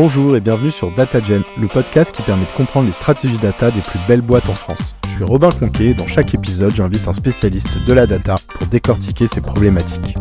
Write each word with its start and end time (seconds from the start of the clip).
Bonjour 0.00 0.36
et 0.36 0.40
bienvenue 0.40 0.70
sur 0.70 0.92
DataGen, 0.94 1.42
le 1.60 1.66
podcast 1.66 2.14
qui 2.14 2.22
permet 2.22 2.46
de 2.46 2.52
comprendre 2.52 2.86
les 2.86 2.92
stratégies 2.92 3.36
data 3.36 3.72
des 3.72 3.80
plus 3.80 3.98
belles 4.06 4.20
boîtes 4.20 4.48
en 4.48 4.54
France. 4.54 4.94
Je 5.02 5.16
suis 5.16 5.24
Robin 5.24 5.50
Conquet 5.50 5.86
et 5.86 5.94
dans 5.94 6.06
chaque 6.06 6.32
épisode, 6.34 6.72
j'invite 6.72 7.08
un 7.08 7.12
spécialiste 7.12 7.76
de 7.84 7.92
la 7.92 8.06
data 8.06 8.36
pour 8.48 8.68
décortiquer 8.68 9.26
ces 9.26 9.40
problématiques. 9.40 10.16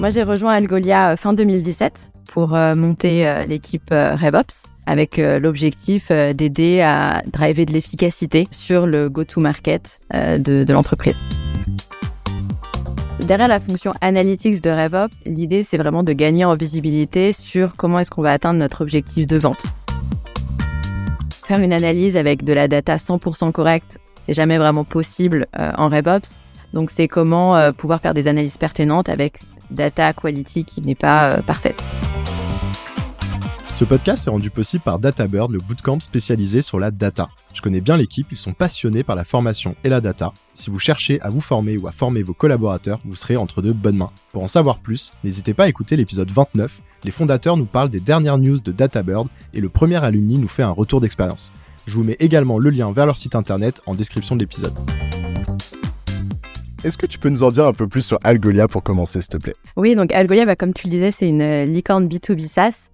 Moi, 0.00 0.08
j'ai 0.08 0.22
rejoint 0.22 0.54
Algolia 0.54 1.10
euh, 1.10 1.16
fin 1.18 1.34
2017 1.34 2.12
pour 2.32 2.54
euh, 2.54 2.74
monter 2.74 3.28
euh, 3.28 3.44
l'équipe 3.44 3.90
RevOps 3.90 4.66
avec 4.86 5.18
l'objectif 5.18 6.10
d'aider 6.10 6.80
à 6.80 7.22
driver 7.30 7.66
de 7.66 7.72
l'efficacité 7.72 8.48
sur 8.50 8.86
le 8.86 9.10
go-to-market 9.10 9.98
de 10.14 10.72
l'entreprise. 10.72 11.20
Derrière 13.20 13.48
la 13.48 13.60
fonction 13.60 13.94
analytics 14.00 14.60
de 14.60 14.70
RevOps, 14.70 15.14
l'idée 15.24 15.64
c'est 15.64 15.78
vraiment 15.78 16.02
de 16.02 16.12
gagner 16.12 16.44
en 16.44 16.54
visibilité 16.54 17.32
sur 17.32 17.76
comment 17.76 17.98
est-ce 17.98 18.10
qu'on 18.10 18.22
va 18.22 18.32
atteindre 18.32 18.60
notre 18.60 18.82
objectif 18.82 19.26
de 19.26 19.38
vente. 19.38 19.62
Faire 21.46 21.60
une 21.60 21.72
analyse 21.72 22.16
avec 22.16 22.44
de 22.44 22.52
la 22.52 22.68
data 22.68 22.96
100% 22.96 23.52
correcte, 23.52 23.98
c'est 24.24 24.34
jamais 24.34 24.58
vraiment 24.58 24.84
possible 24.84 25.46
en 25.56 25.88
RevOps. 25.88 26.36
Donc 26.72 26.90
c'est 26.90 27.08
comment 27.08 27.72
pouvoir 27.72 28.00
faire 28.00 28.14
des 28.14 28.28
analyses 28.28 28.58
pertinentes 28.58 29.08
avec 29.08 29.38
data 29.70 30.12
quality 30.12 30.64
qui 30.64 30.80
n'est 30.82 30.94
pas 30.94 31.30
euh, 31.30 31.42
parfaite. 31.42 31.84
Ce 33.76 33.84
podcast 33.84 34.26
est 34.26 34.30
rendu 34.30 34.48
possible 34.48 34.82
par 34.82 34.98
DataBird, 34.98 35.52
le 35.52 35.58
bootcamp 35.58 36.00
spécialisé 36.00 36.62
sur 36.62 36.78
la 36.78 36.90
data. 36.90 37.28
Je 37.52 37.60
connais 37.60 37.82
bien 37.82 37.98
l'équipe, 37.98 38.26
ils 38.30 38.38
sont 38.38 38.54
passionnés 38.54 39.02
par 39.02 39.16
la 39.16 39.24
formation 39.24 39.76
et 39.84 39.90
la 39.90 40.00
data. 40.00 40.32
Si 40.54 40.70
vous 40.70 40.78
cherchez 40.78 41.20
à 41.20 41.28
vous 41.28 41.42
former 41.42 41.76
ou 41.76 41.86
à 41.86 41.92
former 41.92 42.22
vos 42.22 42.32
collaborateurs, 42.32 43.00
vous 43.04 43.16
serez 43.16 43.36
entre 43.36 43.60
de 43.60 43.72
bonnes 43.72 43.98
mains. 43.98 44.12
Pour 44.32 44.42
en 44.42 44.46
savoir 44.48 44.78
plus, 44.78 45.10
n'hésitez 45.24 45.52
pas 45.52 45.64
à 45.64 45.68
écouter 45.68 45.94
l'épisode 45.96 46.30
29. 46.30 46.80
Les 47.04 47.10
fondateurs 47.10 47.58
nous 47.58 47.66
parlent 47.66 47.90
des 47.90 48.00
dernières 48.00 48.38
news 48.38 48.58
de 48.60 48.72
DataBird 48.72 49.28
et 49.52 49.60
le 49.60 49.68
premier 49.68 50.02
alumni 50.02 50.38
nous 50.38 50.48
fait 50.48 50.62
un 50.62 50.70
retour 50.70 51.02
d'expérience. 51.02 51.52
Je 51.86 51.96
vous 51.96 52.02
mets 52.02 52.16
également 52.18 52.58
le 52.58 52.70
lien 52.70 52.90
vers 52.92 53.04
leur 53.04 53.18
site 53.18 53.34
internet 53.34 53.82
en 53.84 53.94
description 53.94 54.36
de 54.36 54.40
l'épisode. 54.40 54.72
Est-ce 56.82 56.96
que 56.96 57.04
tu 57.04 57.18
peux 57.18 57.28
nous 57.28 57.42
en 57.42 57.50
dire 57.50 57.66
un 57.66 57.74
peu 57.74 57.86
plus 57.86 58.06
sur 58.06 58.18
Algolia 58.24 58.68
pour 58.68 58.82
commencer, 58.82 59.20
s'il 59.20 59.28
te 59.28 59.36
plaît? 59.36 59.56
Oui, 59.76 59.96
donc 59.96 60.12
Algolia, 60.12 60.46
bah, 60.46 60.56
comme 60.56 60.72
tu 60.72 60.86
le 60.86 60.92
disais, 60.92 61.10
c'est 61.10 61.28
une 61.28 61.42
euh, 61.42 61.66
licorne 61.66 62.08
B2B 62.08 62.40
SaaS. 62.48 62.88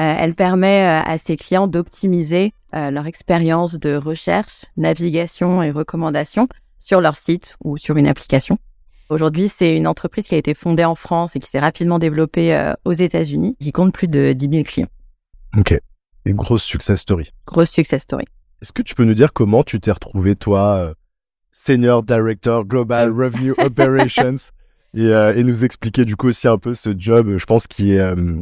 Euh, 0.00 0.14
elle 0.18 0.34
permet 0.34 0.82
euh, 0.82 1.02
à 1.04 1.18
ses 1.18 1.36
clients 1.36 1.66
d'optimiser 1.66 2.52
leur 2.74 3.06
expérience 3.06 3.78
de 3.78 3.96
recherche, 3.96 4.66
navigation 4.76 5.62
et 5.62 5.70
recommandation 5.70 6.48
sur 6.78 7.00
leur 7.00 7.16
site 7.16 7.56
ou 7.64 7.78
sur 7.78 7.96
une 7.96 8.06
application. 8.06 8.58
Aujourd'hui, 9.08 9.48
c'est 9.48 9.74
une 9.74 9.86
entreprise 9.86 10.28
qui 10.28 10.34
a 10.34 10.38
été 10.38 10.52
fondée 10.52 10.84
en 10.84 10.94
France 10.94 11.34
et 11.34 11.40
qui 11.40 11.48
s'est 11.48 11.60
rapidement 11.60 11.98
développée 11.98 12.74
aux 12.84 12.92
États-Unis, 12.92 13.56
qui 13.58 13.72
compte 13.72 13.94
plus 13.94 14.06
de 14.06 14.34
10 14.34 14.50
000 14.50 14.62
clients. 14.64 14.88
Ok. 15.56 15.80
Une 16.26 16.36
grosse 16.36 16.62
success 16.62 17.00
story. 17.00 17.32
Grosse 17.46 17.70
success 17.70 18.02
story. 18.02 18.26
Est-ce 18.60 18.72
que 18.72 18.82
tu 18.82 18.94
peux 18.94 19.04
nous 19.04 19.14
dire 19.14 19.32
comment 19.32 19.62
tu 19.62 19.80
t'es 19.80 19.90
retrouvé, 19.90 20.36
toi, 20.36 20.92
Senior 21.50 22.02
Director 22.02 22.66
Global 22.66 23.10
Revenue 23.18 23.54
Operations, 23.56 24.36
euh, 24.96 25.34
et, 25.34 25.44
nous 25.44 25.64
expliquer 25.64 26.04
du 26.04 26.16
coup 26.16 26.28
aussi 26.28 26.48
un 26.48 26.58
peu 26.58 26.74
ce 26.74 26.90
job, 26.96 27.36
je 27.36 27.44
pense, 27.44 27.66
qui 27.66 27.92
est 27.92 28.00
euh, 28.00 28.36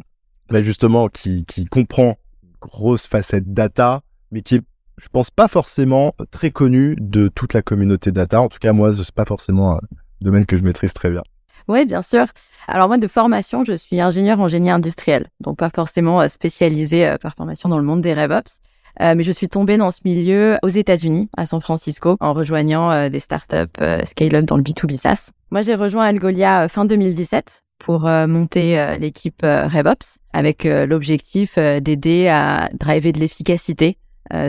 bah, 0.50 0.62
justement, 0.62 1.08
qui, 1.08 1.44
qui 1.44 1.66
comprend 1.66 2.16
grosse 2.60 3.06
facette 3.06 3.52
data, 3.52 4.02
mais 4.30 4.42
qui 4.42 4.56
est, 4.56 4.62
je 4.98 5.08
pense, 5.08 5.30
pas 5.30 5.48
forcément 5.48 6.14
très 6.30 6.50
connu 6.50 6.96
de 6.98 7.28
toute 7.28 7.52
la 7.52 7.62
communauté 7.62 8.12
data. 8.12 8.40
En 8.40 8.48
tout 8.48 8.58
cas, 8.58 8.72
moi, 8.72 8.92
ce 8.94 9.00
n'est 9.00 9.04
pas 9.14 9.24
forcément 9.24 9.76
un 9.76 9.80
domaine 10.20 10.46
que 10.46 10.56
je 10.56 10.62
maîtrise 10.62 10.92
très 10.92 11.10
bien. 11.10 11.22
Oui, 11.68 11.84
bien 11.84 12.02
sûr. 12.02 12.26
Alors 12.68 12.86
moi, 12.86 12.96
de 12.96 13.08
formation, 13.08 13.64
je 13.64 13.74
suis 13.74 14.00
ingénieur 14.00 14.40
en 14.40 14.48
génie 14.48 14.70
industriel, 14.70 15.28
donc 15.40 15.58
pas 15.58 15.70
forcément 15.74 16.20
euh, 16.20 16.28
spécialisé 16.28 17.16
par 17.20 17.34
formation 17.34 17.68
dans 17.68 17.78
le 17.78 17.84
monde 17.84 18.02
des 18.02 18.14
RevOps. 18.14 18.60
Euh, 19.02 19.14
mais 19.14 19.22
je 19.22 19.32
suis 19.32 19.48
tombée 19.48 19.76
dans 19.76 19.90
ce 19.90 20.00
milieu 20.04 20.56
aux 20.62 20.68
États-Unis, 20.68 21.28
à 21.36 21.46
San 21.46 21.60
Francisco, 21.60 22.16
en 22.20 22.32
rejoignant 22.32 22.90
euh, 22.90 23.08
des 23.08 23.20
startups 23.20 23.56
euh, 23.80 24.04
scale-up 24.06 24.44
dans 24.44 24.56
le 24.56 24.62
B2B 24.62 24.96
SaaS. 24.96 25.30
Moi, 25.50 25.62
j'ai 25.62 25.74
rejoint 25.74 26.04
Algolia 26.04 26.68
fin 26.68 26.84
2017 26.84 27.62
pour 27.78 28.00
monter 28.02 28.96
l'équipe 28.98 29.42
RevOps 29.42 30.18
avec 30.32 30.64
l'objectif 30.64 31.58
d'aider 31.58 32.28
à 32.28 32.68
driver 32.74 33.12
de 33.12 33.20
l'efficacité 33.20 33.98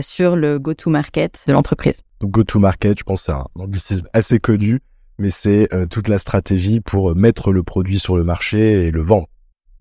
sur 0.02 0.36
le 0.36 0.60
go-to-market 0.60 1.44
de 1.48 1.54
l'entreprise. 1.54 2.02
Donc 2.20 2.32
go-to-market, 2.32 3.00
je 3.00 3.04
pense 3.04 3.24
c'est 3.24 3.32
un 3.32 3.46
anglicisme 3.56 4.08
assez 4.14 4.40
connu, 4.40 4.82
mais 5.20 5.30
c'est 5.30 5.70
toute 5.90 6.08
la 6.08 6.20
stratégie 6.20 6.80
pour 6.80 7.16
mettre 7.16 7.52
le 7.52 7.64
produit 7.64 8.00
sur 8.00 8.18
le 8.18 8.24
marché 8.24 8.88
et 8.88 8.92
le 8.92 9.02
vendre. 9.02 9.28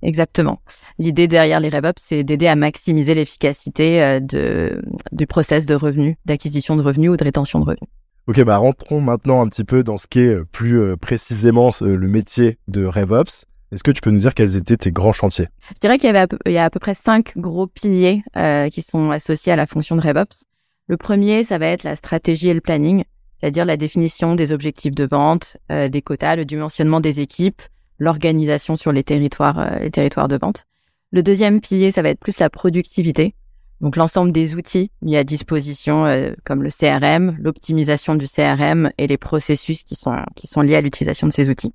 Exactement. 0.02 0.60
L'idée 0.98 1.26
derrière 1.26 1.60
les 1.60 1.68
RevOps, 1.68 1.98
c'est 1.98 2.22
d'aider 2.22 2.46
à 2.46 2.54
maximiser 2.54 3.14
l'efficacité 3.14 4.02
euh, 4.02 4.20
de, 4.20 4.82
du 5.12 5.26
process 5.26 5.66
de 5.66 5.74
revenus, 5.74 6.16
d'acquisition 6.24 6.76
de 6.76 6.82
revenus 6.82 7.10
ou 7.10 7.16
de 7.16 7.24
rétention 7.24 7.58
de 7.60 7.64
revenus. 7.64 7.90
Ok, 8.26 8.42
bah 8.42 8.56
rentrons 8.56 9.00
maintenant 9.00 9.40
un 9.40 9.48
petit 9.48 9.64
peu 9.64 9.84
dans 9.84 9.98
ce 9.98 10.06
qui 10.06 10.20
est 10.20 10.34
euh, 10.34 10.44
plus 10.44 10.80
euh, 10.80 10.96
précisément 10.96 11.70
le 11.80 12.08
métier 12.08 12.58
de 12.68 12.84
RevOps. 12.84 13.46
Est-ce 13.72 13.82
que 13.82 13.90
tu 13.90 14.00
peux 14.00 14.10
nous 14.10 14.20
dire 14.20 14.34
quels 14.34 14.56
étaient 14.56 14.76
tes 14.76 14.90
grands 14.90 15.12
chantiers? 15.12 15.48
Je 15.74 15.80
dirais 15.80 15.98
qu'il 15.98 16.12
y, 16.12 16.16
avait 16.16 16.26
il 16.46 16.52
y 16.52 16.58
a 16.58 16.64
à 16.64 16.70
peu 16.70 16.80
près 16.80 16.94
cinq 16.94 17.36
gros 17.36 17.66
piliers 17.66 18.22
qui 18.70 18.80
sont 18.80 19.10
associés 19.10 19.52
à 19.52 19.56
la 19.56 19.66
fonction 19.66 19.96
de 19.96 20.00
RevOps. 20.00 20.44
Le 20.86 20.96
premier, 20.96 21.42
ça 21.42 21.58
va 21.58 21.66
être 21.66 21.82
la 21.82 21.96
stratégie 21.96 22.48
et 22.48 22.54
le 22.54 22.60
planning, 22.60 23.02
c'est-à-dire 23.38 23.64
la 23.64 23.76
définition 23.76 24.36
des 24.36 24.52
objectifs 24.52 24.94
de 24.94 25.04
vente, 25.04 25.56
des 25.68 26.00
quotas, 26.00 26.36
le 26.36 26.44
dimensionnement 26.44 27.00
des 27.00 27.20
équipes, 27.20 27.60
l'organisation 27.98 28.76
sur 28.76 28.92
les 28.92 29.04
territoires, 29.04 29.58
euh, 29.58 29.78
les 29.78 29.90
territoires 29.90 30.28
de 30.28 30.36
vente. 30.36 30.64
Le 31.12 31.22
deuxième 31.22 31.60
pilier, 31.60 31.90
ça 31.90 32.02
va 32.02 32.10
être 32.10 32.20
plus 32.20 32.38
la 32.38 32.50
productivité. 32.50 33.34
Donc 33.80 33.96
l'ensemble 33.96 34.32
des 34.32 34.54
outils 34.54 34.90
mis 35.02 35.16
à 35.16 35.24
disposition, 35.24 36.06
euh, 36.06 36.32
comme 36.44 36.62
le 36.62 36.70
CRM, 36.70 37.36
l'optimisation 37.38 38.14
du 38.14 38.26
CRM 38.26 38.90
et 38.98 39.06
les 39.06 39.18
processus 39.18 39.82
qui 39.82 39.94
sont 39.94 40.16
qui 40.34 40.46
sont 40.46 40.62
liés 40.62 40.76
à 40.76 40.80
l'utilisation 40.80 41.26
de 41.26 41.32
ces 41.32 41.50
outils. 41.50 41.74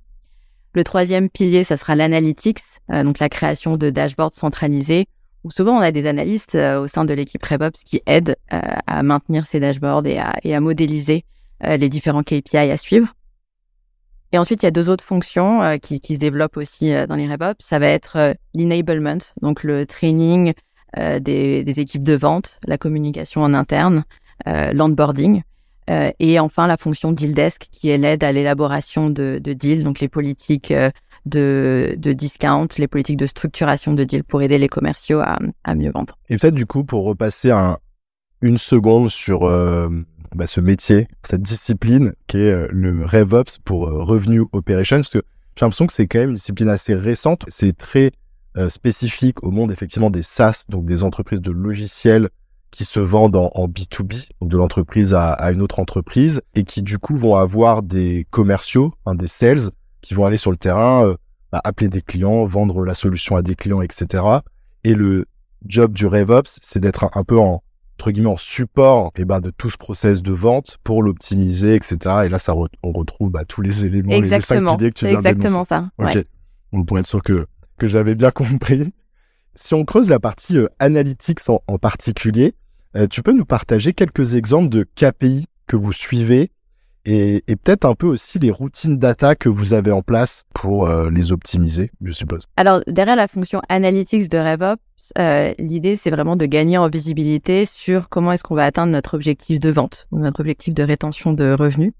Le 0.74 0.84
troisième 0.84 1.28
pilier, 1.28 1.64
ça 1.64 1.76
sera 1.76 1.94
l'analytics, 1.94 2.60
euh, 2.90 3.04
donc 3.04 3.18
la 3.18 3.28
création 3.28 3.76
de 3.76 3.90
dashboards 3.90 4.34
centralisés. 4.34 5.06
Où 5.44 5.50
souvent 5.50 5.76
on 5.76 5.80
a 5.80 5.90
des 5.90 6.06
analystes 6.06 6.54
au 6.54 6.86
sein 6.86 7.04
de 7.04 7.12
l'équipe 7.12 7.44
RevOps 7.44 7.82
qui 7.84 8.00
aident 8.06 8.36
à 8.48 9.02
maintenir 9.02 9.44
ces 9.44 9.58
dashboards 9.58 10.06
et 10.06 10.16
à, 10.16 10.36
et 10.44 10.54
à 10.54 10.60
modéliser 10.60 11.24
les 11.64 11.88
différents 11.88 12.22
KPI 12.22 12.58
à 12.58 12.76
suivre. 12.76 13.12
Et 14.32 14.38
ensuite, 14.38 14.62
il 14.62 14.66
y 14.66 14.68
a 14.68 14.72
deux 14.72 14.88
autres 14.88 15.04
fonctions 15.04 15.62
euh, 15.62 15.76
qui, 15.76 16.00
qui, 16.00 16.14
se 16.14 16.18
développent 16.18 16.56
aussi 16.56 16.92
euh, 16.92 17.06
dans 17.06 17.16
les 17.16 17.26
RevOps. 17.28 17.60
Ça 17.60 17.78
va 17.78 17.86
être 17.86 18.16
euh, 18.16 18.32
l'enablement, 18.54 19.18
donc 19.42 19.62
le 19.62 19.84
training 19.84 20.54
des, 20.96 21.64
des, 21.64 21.80
équipes 21.80 22.02
de 22.02 22.14
vente, 22.14 22.58
la 22.66 22.78
communication 22.78 23.42
en 23.42 23.54
interne, 23.54 24.04
l'onboarding. 24.46 25.42
et 25.88 26.38
enfin, 26.38 26.66
la 26.66 26.76
fonction 26.76 27.12
deal 27.12 27.34
desk 27.34 27.68
qui 27.70 27.88
est 27.90 27.98
l'aide 27.98 28.24
à 28.24 28.32
l'élaboration 28.32 29.08
de, 29.08 29.40
de 29.42 29.52
deals, 29.52 29.84
donc 29.84 30.00
les 30.00 30.08
politiques 30.08 30.72
de, 31.24 31.94
de, 31.96 32.12
discount, 32.12 32.68
les 32.78 32.88
politiques 32.88 33.16
de 33.16 33.26
structuration 33.26 33.94
de 33.94 34.04
deals 34.04 34.24
pour 34.24 34.42
aider 34.42 34.58
les 34.58 34.68
commerciaux 34.68 35.20
à, 35.20 35.38
à 35.64 35.74
mieux 35.74 35.90
vendre. 35.90 36.18
Et 36.28 36.36
peut-être 36.36 36.54
du 36.54 36.66
coup, 36.66 36.84
pour 36.84 37.04
repasser 37.04 37.50
un, 37.50 37.78
une 38.42 38.58
seconde 38.58 39.08
sur 39.08 39.48
bah, 40.34 40.46
ce 40.46 40.60
métier, 40.60 41.08
cette 41.24 41.42
discipline 41.42 42.14
qui 42.26 42.38
est 42.38 42.52
euh, 42.52 42.68
le 42.70 43.04
RevOps 43.04 43.58
pour 43.64 43.86
euh, 43.86 44.02
Revenue 44.02 44.44
Operations, 44.52 44.98
parce 44.98 45.12
que 45.12 45.22
j'ai 45.56 45.66
l'impression 45.66 45.86
que 45.86 45.92
c'est 45.92 46.06
quand 46.06 46.20
même 46.20 46.30
une 46.30 46.36
discipline 46.36 46.70
assez 46.70 46.94
récente. 46.94 47.44
C'est 47.48 47.76
très 47.76 48.12
euh, 48.56 48.68
spécifique 48.68 49.42
au 49.42 49.50
monde 49.50 49.72
effectivement 49.72 50.10
des 50.10 50.22
SaaS, 50.22 50.64
donc 50.68 50.84
des 50.84 51.02
entreprises 51.02 51.40
de 51.40 51.50
logiciels 51.50 52.28
qui 52.70 52.84
se 52.84 53.00
vendent 53.00 53.36
en, 53.36 53.68
B2B, 53.68 54.30
donc 54.40 54.50
de 54.50 54.56
l'entreprise 54.56 55.12
à, 55.14 55.52
une 55.52 55.60
autre 55.60 55.78
entreprise, 55.78 56.40
et 56.54 56.64
qui 56.64 56.82
du 56.82 56.98
coup 56.98 57.16
vont 57.16 57.36
avoir 57.36 57.82
des 57.82 58.26
commerciaux, 58.30 58.94
hein, 59.04 59.14
des 59.14 59.26
sales, 59.26 59.70
qui 60.00 60.14
vont 60.14 60.24
aller 60.24 60.38
sur 60.38 60.50
le 60.50 60.56
terrain, 60.56 61.14
bah, 61.52 61.60
appeler 61.64 61.88
des 61.88 62.00
clients, 62.00 62.46
vendre 62.46 62.82
la 62.82 62.94
solution 62.94 63.36
à 63.36 63.42
des 63.42 63.54
clients, 63.54 63.82
etc. 63.82 64.24
Et 64.84 64.94
le 64.94 65.26
job 65.66 65.92
du 65.92 66.06
RevOps, 66.06 66.58
c'est 66.62 66.80
d'être 66.80 67.10
un, 67.14 67.24
peu 67.24 67.38
en, 67.38 67.62
entre 67.98 68.10
guillemets 68.10 68.30
en 68.30 68.36
support 68.36 69.12
et 69.16 69.20
eh 69.20 69.24
ben, 69.24 69.40
de 69.40 69.50
tout 69.50 69.68
ce 69.68 69.76
process 69.76 70.22
de 70.22 70.32
vente 70.32 70.78
pour 70.82 71.02
l'optimiser, 71.02 71.74
etc. 71.74 71.98
Et 72.24 72.28
là, 72.30 72.38
ça 72.38 72.54
on 72.56 72.92
retrouve 72.92 73.30
bah, 73.30 73.44
tous 73.44 73.60
les 73.60 73.84
éléments, 73.84 74.12
exactement. 74.12 74.76
les 74.80 74.90
que 74.90 74.98
tu 74.98 75.06
viens 75.06 75.16
exactement 75.16 75.64
ça. 75.64 75.90
Ok. 75.98 76.24
On 76.72 76.84
pourrait 76.84 77.00
être 77.00 77.06
sûr 77.06 77.22
que, 77.22 77.46
que 77.82 77.88
j'avais 77.88 78.14
bien 78.14 78.30
compris. 78.30 78.92
Si 79.56 79.74
on 79.74 79.84
creuse 79.84 80.08
la 80.08 80.20
partie 80.20 80.56
euh, 80.56 80.68
analytics 80.78 81.40
en, 81.48 81.78
particulier, 81.78 82.54
euh, 82.94 83.08
tu 83.08 83.22
peux 83.22 83.32
nous 83.32 83.44
partager 83.44 83.92
quelques 83.92 84.34
exemples 84.34 84.68
de 84.68 84.86
KPI 84.94 85.46
que 85.66 85.74
vous 85.74 85.92
suivez 85.92 86.52
et, 87.04 87.42
peut-être 87.48 87.84
un 87.84 87.96
peu 87.96 88.06
aussi 88.06 88.38
les 88.38 88.52
routines 88.52 88.96
data 88.98 89.34
que 89.34 89.48
vous 89.48 89.72
avez 89.72 89.90
en 89.90 90.02
place 90.02 90.44
pour 90.54 90.88
euh, 90.88 91.10
les 91.10 91.32
optimiser, 91.32 91.90
je 92.00 92.12
suppose. 92.12 92.46
Alors, 92.56 92.82
derrière 92.86 93.16
la 93.16 93.26
fonction 93.26 93.60
analytics 93.68 94.28
de 94.28 94.38
RevOps, 94.38 95.58
l'idée, 95.58 95.96
c'est 95.96 96.10
vraiment 96.10 96.36
de 96.36 96.46
gagner 96.46 96.78
en 96.78 96.88
visibilité 96.88 97.66
sur 97.66 98.08
comment 98.08 98.30
est-ce 98.30 98.44
qu'on 98.44 98.54
va 98.54 98.64
atteindre 98.64 98.92
notre 98.92 99.14
objectif 99.14 99.58
de 99.58 99.70
vente, 99.70 100.06
notre 100.12 100.38
objectif 100.38 100.72
de 100.72 100.84
rétention 100.84 101.32
de 101.32 101.52
revenus. 101.52 101.92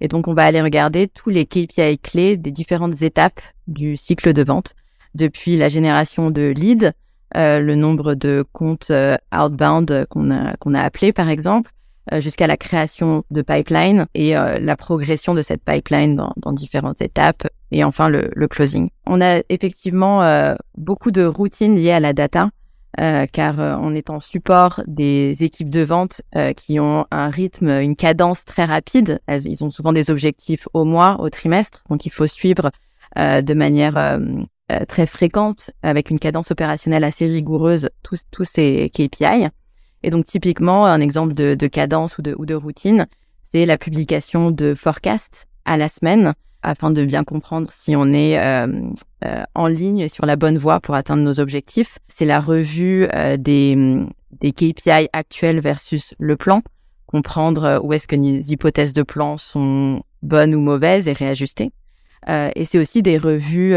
Et 0.00 0.08
donc, 0.08 0.26
on 0.26 0.34
va 0.34 0.42
aller 0.42 0.62
regarder 0.62 1.06
tous 1.06 1.30
les 1.30 1.46
KPI 1.46 1.98
clés 1.98 2.36
des 2.36 2.50
différentes 2.50 3.02
étapes 3.02 3.40
du 3.68 3.96
cycle 3.96 4.32
de 4.32 4.42
vente, 4.42 4.74
depuis 5.14 5.56
la 5.56 5.68
génération 5.68 6.30
de 6.30 6.52
leads 6.56 6.92
le 7.34 7.74
nombre 7.74 8.14
de 8.14 8.44
comptes 8.52 8.90
outbound 9.32 10.06
qu'on 10.08 10.30
a, 10.30 10.56
qu'on 10.56 10.74
a 10.74 10.80
appelés, 10.80 11.12
par 11.12 11.28
exemple, 11.28 11.72
jusqu'à 12.18 12.46
la 12.46 12.56
création 12.56 13.22
de 13.30 13.42
pipeline 13.42 14.06
et 14.14 14.32
la 14.32 14.76
progression 14.76 15.34
de 15.34 15.42
cette 15.42 15.62
pipeline 15.62 16.16
dans, 16.16 16.32
dans 16.38 16.52
différentes 16.52 17.02
étapes 17.02 17.46
et 17.70 17.84
enfin 17.84 18.08
le, 18.08 18.30
le 18.34 18.48
closing. 18.48 18.88
On 19.06 19.20
a 19.20 19.42
effectivement 19.50 20.56
beaucoup 20.78 21.10
de 21.10 21.24
routines 21.24 21.76
liées 21.76 21.92
à 21.92 22.00
la 22.00 22.14
data 22.14 22.48
euh, 22.98 23.26
car 23.30 23.60
euh, 23.60 23.76
on 23.80 23.94
est 23.94 24.10
en 24.10 24.18
support 24.18 24.82
des 24.88 25.44
équipes 25.44 25.70
de 25.70 25.82
vente 25.82 26.22
euh, 26.34 26.52
qui 26.52 26.80
ont 26.80 27.06
un 27.12 27.28
rythme, 27.28 27.68
une 27.68 27.94
cadence 27.94 28.44
très 28.44 28.64
rapide. 28.64 29.20
ils 29.28 29.62
ont 29.62 29.70
souvent 29.70 29.92
des 29.92 30.10
objectifs 30.10 30.66
au 30.72 30.84
mois, 30.84 31.20
au 31.20 31.30
trimestre, 31.30 31.84
donc 31.90 32.06
il 32.06 32.10
faut 32.10 32.26
suivre 32.26 32.70
de 33.16 33.54
manière 33.54 34.20
très 34.86 35.06
fréquente, 35.06 35.70
avec 35.82 36.10
une 36.10 36.18
cadence 36.18 36.50
opérationnelle 36.50 37.04
assez 37.04 37.26
rigoureuse, 37.26 37.88
tous, 38.02 38.22
tous 38.30 38.44
ces 38.44 38.90
KPI. 38.92 39.48
Et 40.02 40.10
donc 40.10 40.26
typiquement, 40.26 40.86
un 40.86 41.00
exemple 41.00 41.34
de, 41.34 41.54
de 41.54 41.66
cadence 41.66 42.18
ou 42.18 42.22
de, 42.22 42.34
ou 42.38 42.46
de 42.46 42.54
routine, 42.54 43.06
c'est 43.42 43.66
la 43.66 43.78
publication 43.78 44.50
de 44.50 44.74
forecast 44.74 45.46
à 45.64 45.76
la 45.76 45.88
semaine 45.88 46.34
afin 46.62 46.90
de 46.90 47.04
bien 47.04 47.24
comprendre 47.24 47.68
si 47.70 47.94
on 47.96 48.12
est 48.12 48.38
euh, 48.38 48.66
euh, 49.24 49.42
en 49.54 49.68
ligne 49.68 50.00
et 50.00 50.08
sur 50.08 50.26
la 50.26 50.36
bonne 50.36 50.58
voie 50.58 50.80
pour 50.80 50.94
atteindre 50.94 51.22
nos 51.22 51.40
objectifs. 51.40 51.98
C'est 52.08 52.24
la 52.24 52.40
revue 52.40 53.08
euh, 53.14 53.36
des, 53.36 54.04
des 54.40 54.52
KPI 54.52 55.08
actuels 55.12 55.60
versus 55.60 56.14
le 56.18 56.36
plan, 56.36 56.62
comprendre 57.06 57.80
où 57.82 57.92
est-ce 57.92 58.06
que 58.06 58.16
nos 58.16 58.42
hypothèses 58.42 58.92
de 58.92 59.02
plan 59.02 59.38
sont 59.38 60.02
bonnes 60.22 60.54
ou 60.54 60.60
mauvaises 60.60 61.08
et 61.08 61.12
réajustées. 61.12 61.70
et 62.28 62.64
c'est 62.64 62.78
aussi 62.78 63.02
des 63.02 63.18
revues, 63.18 63.76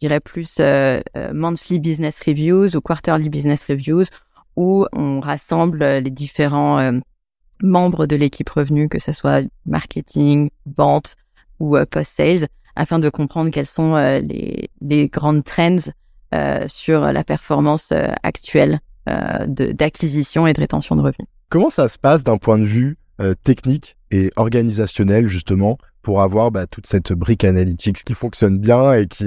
je 0.00 0.06
dirais 0.06 0.20
plus 0.20 0.60
monthly 1.32 1.78
business 1.78 2.20
reviews 2.26 2.76
ou 2.76 2.80
quarterly 2.80 3.28
business 3.28 3.64
reviews, 3.68 4.04
où 4.56 4.86
on 4.92 5.20
rassemble 5.20 5.84
les 5.84 6.10
différents 6.10 7.00
membres 7.62 8.06
de 8.06 8.16
l'équipe 8.16 8.48
revenu, 8.48 8.88
que 8.88 8.98
ce 8.98 9.12
soit 9.12 9.44
marketing, 9.66 10.50
vente, 10.76 11.16
ou 11.58 11.76
euh, 11.76 11.86
post-sales 11.86 12.48
afin 12.76 12.98
de 12.98 13.08
comprendre 13.08 13.50
quelles 13.50 13.66
sont 13.66 13.94
euh, 13.94 14.20
les, 14.20 15.08
grandes 15.08 15.44
trends 15.44 15.90
euh, 16.34 16.64
sur 16.68 17.00
la 17.00 17.24
performance 17.24 17.92
actuelle 18.22 18.80
d'acquisition 19.06 20.46
et 20.46 20.52
de 20.52 20.60
rétention 20.60 20.94
de 20.94 21.00
revenus. 21.00 21.28
Comment 21.48 21.70
ça 21.70 21.88
se 21.88 21.96
passe 21.96 22.22
d'un 22.24 22.36
point 22.36 22.58
de 22.58 22.64
vue 22.64 22.98
technique 23.42 23.96
et 24.10 24.30
organisationnel 24.36 25.28
justement 25.28 25.78
pour 26.08 26.22
avoir 26.22 26.50
bah, 26.50 26.66
toute 26.66 26.86
cette 26.86 27.12
brique 27.12 27.44
analytique 27.44 28.02
qui 28.02 28.14
fonctionne 28.14 28.58
bien 28.58 28.94
et 28.94 29.06
qui, 29.06 29.26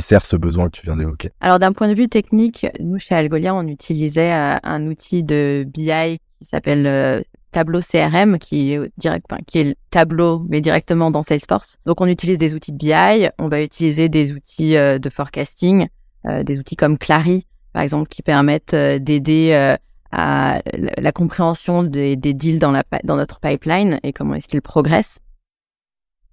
sert 0.00 0.24
ce 0.24 0.34
besoin 0.34 0.70
que 0.70 0.78
tu 0.78 0.86
viens 0.86 0.96
d'évoquer 0.96 1.28
Alors 1.42 1.58
d'un 1.58 1.72
point 1.72 1.88
de 1.88 1.94
vue 1.94 2.08
technique, 2.08 2.66
nous 2.80 2.98
chez 2.98 3.14
Algolia, 3.14 3.54
on 3.54 3.68
utilisait 3.68 4.32
un 4.32 4.86
outil 4.86 5.22
de 5.22 5.66
BI 5.68 6.18
qui 6.38 6.44
s'appelle 6.46 7.22
tableau 7.50 7.80
CRM 7.80 8.38
qui 8.38 8.72
est 8.72 8.90
direct, 8.96 9.26
qui 9.46 9.58
est 9.58 9.64
le 9.64 9.74
tableau 9.90 10.46
mais 10.48 10.62
directement 10.62 11.10
dans 11.10 11.22
Salesforce. 11.22 11.76
Donc 11.84 12.00
on 12.00 12.06
utilise 12.06 12.38
des 12.38 12.54
outils 12.54 12.72
de 12.72 12.78
BI, 12.78 13.28
on 13.38 13.48
va 13.48 13.60
utiliser 13.62 14.08
des 14.08 14.32
outils 14.32 14.78
euh, 14.78 14.98
de 14.98 15.10
forecasting, 15.10 15.88
euh, 16.24 16.44
des 16.44 16.58
outils 16.58 16.76
comme 16.76 16.96
Clary 16.96 17.46
par 17.74 17.82
exemple 17.82 18.08
qui 18.08 18.22
permettent 18.22 18.72
euh, 18.72 18.98
d'aider 18.98 19.76
à 20.16 20.62
la 20.96 21.12
compréhension 21.12 21.82
des, 21.82 22.16
deals 22.16 22.58
dans, 22.58 22.72
dans 23.02 23.16
notre 23.16 23.38
pipeline 23.38 24.00
et 24.02 24.14
comment 24.14 24.34
est-ce 24.34 24.48
qu'ils 24.48 24.62
progressent. 24.62 25.18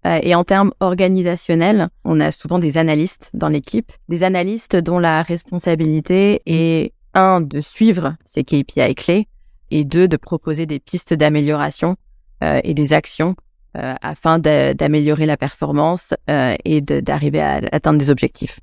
Et 0.04 0.34
en 0.34 0.44
termes 0.44 0.74
organisationnels, 0.80 1.90
on 2.04 2.20
a 2.20 2.32
souvent 2.32 2.58
des 2.58 2.78
analystes 2.78 3.30
dans 3.36 3.50
l'équipe, 3.50 3.92
des 4.10 4.24
analystes 4.24 4.76
dont 4.76 4.98
la 4.98 5.22
responsabilité 5.22 6.42
est 6.48 6.94
un 7.14 7.42
de 7.42 7.62
suivre 7.62 8.16
ces 8.26 8.44
KPI 8.44 8.96
clés, 8.96 9.28
et 9.72 9.86
deux, 9.86 10.08
de 10.08 10.18
proposer 10.18 10.66
des 10.66 10.80
pistes 10.80 11.14
d'amélioration 11.14 11.96
euh, 12.44 12.60
et 12.64 12.74
des 12.74 12.94
actions 12.94 13.36
euh, 13.78 13.96
afin 14.02 14.38
d'améliorer 14.38 15.26
la 15.26 15.38
performance 15.38 16.14
euh, 16.30 16.56
et 16.66 16.82
d'arriver 16.82 17.40
à 17.40 17.62
atteindre 17.72 17.98
des 17.98 18.10
objectifs. 18.10 18.60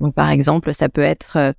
Donc, 0.00 0.14
par 0.14 0.30
exemple, 0.30 0.74
ça 0.74 0.88
peut 0.88 1.02
être 1.02 1.54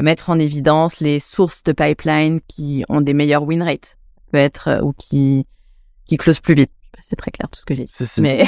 mettre 0.00 0.30
en 0.30 0.38
évidence 0.38 1.00
les 1.00 1.20
sources 1.20 1.62
de 1.62 1.72
pipeline 1.72 2.40
qui 2.48 2.86
ont 2.88 3.02
des 3.02 3.12
meilleurs 3.12 3.42
win 3.42 3.62
rates. 3.62 3.98
Ça 4.16 4.22
peut 4.32 4.38
être 4.38 4.80
ou 4.82 4.94
qui 4.94 5.46
qui 6.06 6.16
close 6.16 6.40
plus 6.40 6.54
vite. 6.54 6.70
C'est 7.00 7.16
très 7.16 7.30
clair 7.30 7.48
tout 7.50 7.60
ce 7.60 7.66
que 7.66 7.74
j'ai 7.74 7.84
dit. 7.84 7.92
Mais 8.20 8.44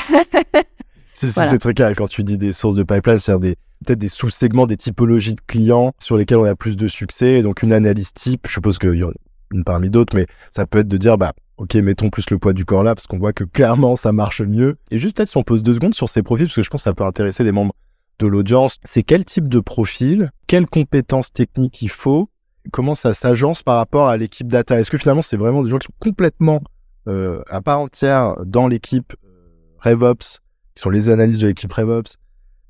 c'est 1.14 1.58
très 1.58 1.74
clair. 1.74 1.92
Quand 1.96 2.08
tu 2.08 2.24
dis 2.24 2.38
des 2.38 2.52
sources 2.52 2.74
de 2.74 2.82
pipeline, 2.82 3.18
c'est-à-dire 3.18 3.40
des 3.40 3.56
peut-être 3.84 3.98
des 3.98 4.08
sous-segments, 4.08 4.66
des 4.66 4.76
typologies 4.76 5.34
de 5.34 5.40
clients 5.46 5.92
sur 5.98 6.16
lesquels 6.16 6.38
on 6.38 6.44
a 6.44 6.54
plus 6.54 6.76
de 6.76 6.88
succès. 6.88 7.42
Donc 7.42 7.62
une 7.62 7.72
analyse 7.72 8.12
type, 8.12 8.46
je 8.46 8.54
suppose 8.54 8.78
qu'il 8.78 8.94
y 8.94 9.02
a 9.02 9.10
une 9.52 9.64
parmi 9.64 9.90
d'autres, 9.90 10.16
mais 10.16 10.26
ça 10.50 10.66
peut 10.66 10.78
être 10.78 10.88
de 10.88 10.96
dire, 10.96 11.18
bah, 11.18 11.32
ok, 11.56 11.74
mettons 11.76 12.10
plus 12.10 12.28
le 12.30 12.38
poids 12.38 12.52
du 12.52 12.64
corps 12.64 12.82
là, 12.82 12.94
parce 12.94 13.06
qu'on 13.06 13.18
voit 13.18 13.32
que 13.32 13.44
clairement 13.44 13.96
ça 13.96 14.12
marche 14.12 14.42
mieux. 14.42 14.76
Et 14.90 14.98
juste 14.98 15.16
peut-être 15.16 15.28
si 15.28 15.36
on 15.36 15.42
pose 15.42 15.62
deux 15.62 15.74
secondes 15.74 15.94
sur 15.94 16.08
ces 16.08 16.22
profils, 16.22 16.46
parce 16.46 16.56
que 16.56 16.62
je 16.62 16.70
pense 16.70 16.80
que 16.80 16.84
ça 16.84 16.94
peut 16.94 17.04
intéresser 17.04 17.44
des 17.44 17.52
membres 17.52 17.74
de 18.18 18.26
l'audience, 18.26 18.78
c'est 18.84 19.02
quel 19.02 19.24
type 19.24 19.48
de 19.48 19.60
profil, 19.60 20.30
quelles 20.46 20.66
compétences 20.66 21.32
techniques 21.32 21.82
il 21.82 21.90
faut, 21.90 22.30
comment 22.72 22.94
ça 22.94 23.14
s'agence 23.14 23.62
par 23.62 23.76
rapport 23.76 24.08
à 24.08 24.16
l'équipe 24.16 24.48
data? 24.48 24.80
Est-ce 24.80 24.90
que 24.90 24.98
finalement 24.98 25.22
c'est 25.22 25.36
vraiment 25.36 25.62
des 25.62 25.70
gens 25.70 25.78
qui 25.78 25.86
sont 25.86 25.98
complètement 25.98 26.62
euh, 27.08 27.42
à 27.48 27.60
part 27.60 27.80
entière 27.80 28.34
dans 28.44 28.66
l'équipe 28.66 29.14
euh, 29.24 29.48
RevOps, 29.78 30.40
qui 30.74 30.82
sont 30.82 30.90
les 30.90 31.08
analyses 31.08 31.40
de 31.40 31.46
l'équipe 31.46 31.72
RevOps, 31.72 32.16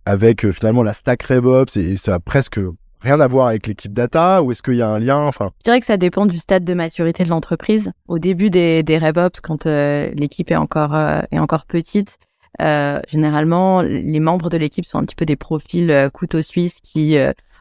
avec 0.05 0.45
euh, 0.45 0.53
finalement 0.53 0.83
la 0.83 0.95
stack 0.95 1.23
RevOps, 1.23 1.77
et 1.77 1.97
ça 1.97 2.15
a 2.15 2.21
presque 2.21 2.61
rien 3.01 3.21
à 3.21 3.27
voir 3.27 3.49
avec 3.49 3.67
l'équipe 3.67 3.93
data 3.93 4.43
ou 4.43 4.51
est-ce 4.51 4.63
qu'il 4.63 4.75
y 4.75 4.83
a 4.83 4.89
un 4.89 4.99
lien? 4.99 5.19
Enfin 5.21 5.53
Je 5.61 5.65
dirais 5.65 5.81
que 5.81 5.87
ça 5.87 5.97
dépend 5.97 6.27
du 6.27 6.39
stade 6.39 6.65
de 6.65 6.75
maturité 6.75 7.25
de 7.25 7.31
l'entreprise. 7.31 7.93
Au 8.09 8.19
début 8.19 8.51
des, 8.51 8.83
des 8.83 8.99
RevOps, 8.99 9.41
quand 9.43 9.67
euh, 9.67 10.11
l'équipe 10.15 10.51
est 10.51 10.57
encore 10.57 10.95
est 11.31 11.39
encore 11.39 11.67
petite, 11.67 12.19
généralement 12.59 13.83
les 13.83 14.21
membres 14.21 14.51
de 14.51 14.57
l'équipe 14.57 14.85
sont 14.85 14.99
un 14.99 15.05
petit 15.05 15.15
peu 15.15 15.27
des 15.27 15.37
profils 15.37 16.11
couteau 16.13 16.43
suisse 16.43 16.81
qui 16.83 17.17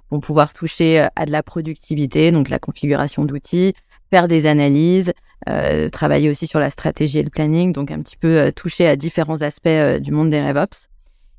vont 0.10 0.20
pouvoir 0.20 0.54
toucher 0.54 1.08
à 1.16 1.26
de 1.26 1.32
la 1.32 1.44
productivité, 1.44 2.32
donc 2.32 2.50
la 2.50 2.60
configuration 2.60 3.26
d'outils, 3.26 3.74
faire 4.10 4.28
des 4.28 4.46
analyses, 4.46 5.14
travailler 5.92 6.30
aussi 6.30 6.48
sur 6.48 6.60
la 6.60 6.70
stratégie 6.70 7.20
et 7.20 7.24
le 7.24 7.30
planning, 7.30 7.72
donc 7.72 7.92
un 7.92 8.02
petit 8.02 8.18
peu 8.18 8.52
toucher 8.56 8.88
à 8.88 8.96
différents 8.96 9.42
aspects 9.42 10.00
du 10.00 10.12
monde 10.12 10.30
des 10.30 10.42
RevOps. 10.42 10.90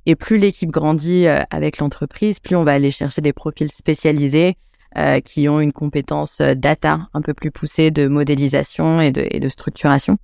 Et 0.06 0.14
plus 0.14 0.38
l'équipe 0.38 0.70
grandit 0.70 1.26
euh, 1.26 1.42
avec 1.50 1.78
l'entreprise, 1.78 2.38
plus 2.38 2.54
on 2.54 2.62
va 2.62 2.72
aller 2.72 2.92
chercher 2.92 3.20
des 3.20 3.32
profils 3.32 3.70
spécialisés 3.70 4.56
euh, 4.96 5.20
qui 5.20 5.48
ont 5.48 5.60
une 5.60 5.72
compétence 5.72 6.40
euh, 6.40 6.54
data 6.54 7.08
un 7.12 7.20
peu 7.20 7.34
plus 7.34 7.50
poussée 7.50 7.90
de 7.90 8.06
modélisation 8.06 9.00
et 9.00 9.10
de, 9.10 9.26
et 9.30 9.40
de 9.40 9.48
structuration. 9.48 10.16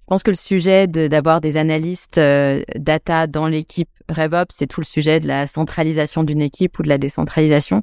Je 0.00 0.14
pense 0.14 0.22
que 0.22 0.30
le 0.30 0.36
sujet 0.36 0.88
d'avoir 0.88 1.40
des 1.40 1.56
analystes 1.56 2.18
data 2.74 3.28
dans 3.28 3.46
l'équipe 3.46 3.88
RevOps, 4.08 4.52
c'est 4.52 4.66
tout 4.66 4.80
le 4.80 4.84
sujet 4.84 5.20
de 5.20 5.28
la 5.28 5.46
centralisation 5.46 6.24
d'une 6.24 6.40
équipe 6.40 6.76
ou 6.80 6.82
de 6.82 6.88
la 6.88 6.98
décentralisation. 6.98 7.80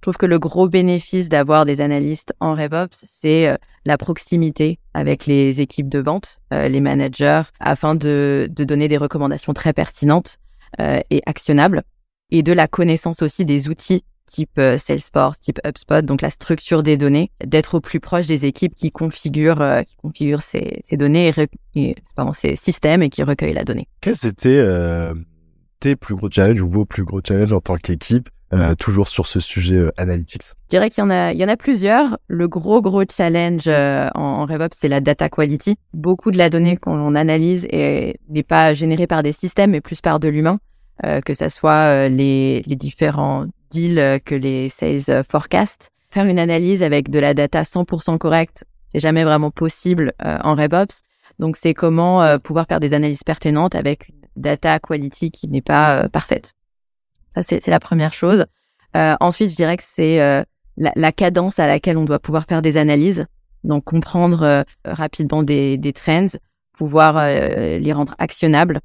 Je 0.00 0.02
trouve 0.02 0.16
que 0.16 0.24
le 0.24 0.38
gros 0.38 0.66
bénéfice 0.66 1.28
d'avoir 1.28 1.66
des 1.66 1.82
analystes 1.82 2.32
en 2.40 2.54
RevOps, 2.54 2.96
c'est 3.02 3.54
la 3.84 3.98
proximité 3.98 4.78
avec 4.94 5.26
les 5.26 5.60
équipes 5.60 5.90
de 5.90 5.98
vente, 5.98 6.38
les 6.50 6.80
managers, 6.80 7.42
afin 7.60 7.94
de, 7.94 8.48
donner 8.50 8.88
des 8.88 8.96
recommandations 8.96 9.52
très 9.52 9.74
pertinentes 9.74 10.38
euh, 10.78 11.00
et 11.10 11.20
actionnable, 11.26 11.82
et 12.30 12.44
de 12.44 12.52
la 12.52 12.68
connaissance 12.68 13.22
aussi 13.22 13.44
des 13.44 13.68
outils 13.68 14.04
type 14.24 14.56
euh, 14.58 14.78
Salesforce, 14.78 15.40
type 15.40 15.58
HubSpot, 15.66 16.00
donc 16.02 16.22
la 16.22 16.30
structure 16.30 16.84
des 16.84 16.96
données, 16.96 17.32
d'être 17.44 17.74
au 17.74 17.80
plus 17.80 17.98
proche 17.98 18.28
des 18.28 18.46
équipes 18.46 18.76
qui 18.76 18.92
configurent, 18.92 19.60
euh, 19.60 19.82
qui 20.14 20.32
ces 20.38 20.96
données 20.96 21.32
et, 21.74 21.96
pardon, 22.14 22.32
ces 22.32 22.54
systèmes 22.54 23.02
et 23.02 23.10
qui 23.10 23.24
recueillent 23.24 23.52
la 23.52 23.64
donnée. 23.64 23.88
Quels 24.00 24.24
étaient 24.24 24.64
tes 25.80 25.96
plus 25.96 26.14
gros 26.14 26.30
challenges 26.30 26.60
ou 26.60 26.68
vos 26.68 26.84
plus 26.84 27.04
gros 27.04 27.20
challenges 27.26 27.52
en 27.52 27.60
tant 27.60 27.76
qu'équipe 27.76 28.28
toujours 28.78 29.08
sur 29.08 29.26
ce 29.26 29.40
sujet 29.40 29.90
analytics 29.96 30.42
Je 30.64 30.70
dirais 30.70 30.90
qu'il 30.90 31.02
y 31.02 31.06
en 31.06 31.10
a, 31.10 31.32
il 31.32 31.40
y 31.40 31.44
en 31.44 31.48
a 31.48 31.56
plusieurs. 31.56 32.18
Le 32.26 32.48
gros 32.48 32.82
gros 32.82 33.04
challenge 33.04 33.68
en, 33.68 34.10
en, 34.14 34.46
RevOps, 34.46 34.76
c'est 34.76 34.88
la 34.88 35.00
data 35.00 35.28
quality. 35.28 35.76
Beaucoup 35.94 36.30
de 36.30 36.38
la 36.38 36.50
donnée 36.50 36.76
qu'on 36.76 37.14
analyse 37.14 37.68
n'est 37.70 38.42
pas 38.46 38.74
générée 38.74 39.06
par 39.06 39.22
des 39.22 39.32
systèmes, 39.32 39.70
mais 39.70 39.80
plus 39.80 40.00
par 40.00 40.20
de 40.20 40.28
l'humain. 40.28 40.58
Euh, 41.06 41.20
que 41.22 41.32
ça 41.32 41.48
soit 41.48 42.06
euh, 42.06 42.08
les, 42.08 42.62
les, 42.66 42.76
différents 42.76 43.46
deals 43.70 43.98
euh, 43.98 44.18
que 44.18 44.34
les 44.34 44.68
sales 44.68 45.24
forecast. 45.30 45.90
Faire 46.10 46.26
une 46.26 46.38
analyse 46.38 46.82
avec 46.82 47.08
de 47.08 47.18
la 47.18 47.32
data 47.32 47.62
100% 47.62 48.18
correcte, 48.18 48.64
c'est 48.86 49.00
jamais 49.00 49.24
vraiment 49.24 49.50
possible 49.50 50.12
en 50.18 50.56
RevOps. 50.56 51.02
Donc, 51.38 51.56
c'est 51.56 51.72
comment 51.72 52.36
pouvoir 52.40 52.66
faire 52.66 52.80
des 52.80 52.94
analyses 52.94 53.22
pertinentes 53.22 53.76
avec 53.76 54.08
une 54.08 54.16
data 54.34 54.80
quality 54.80 55.30
qui 55.30 55.46
n'est 55.46 55.62
pas 55.62 56.08
parfaite. 56.08 56.52
Ça, 57.34 57.42
c'est 57.42 57.66
la 57.68 57.80
première 57.80 58.12
chose. 58.12 58.44
ensuite, 58.94 59.50
je 59.50 59.56
dirais 59.56 59.76
que 59.76 59.84
c'est 59.86 60.18
la, 60.76 60.92
la, 60.94 61.12
cadence 61.12 61.58
à 61.58 61.66
laquelle 61.66 61.96
on 61.96 62.04
doit 62.04 62.18
pouvoir 62.18 62.46
faire 62.46 62.62
des 62.62 62.76
analyses. 62.76 63.26
Donc, 63.62 63.84
comprendre 63.84 64.64
rapidement 64.84 65.42
des, 65.42 65.76
des 65.78 65.92
trends, 65.92 66.26
pouvoir 66.72 67.24
les 67.24 67.92
rendre 67.92 68.14
actionnables. 68.18 68.80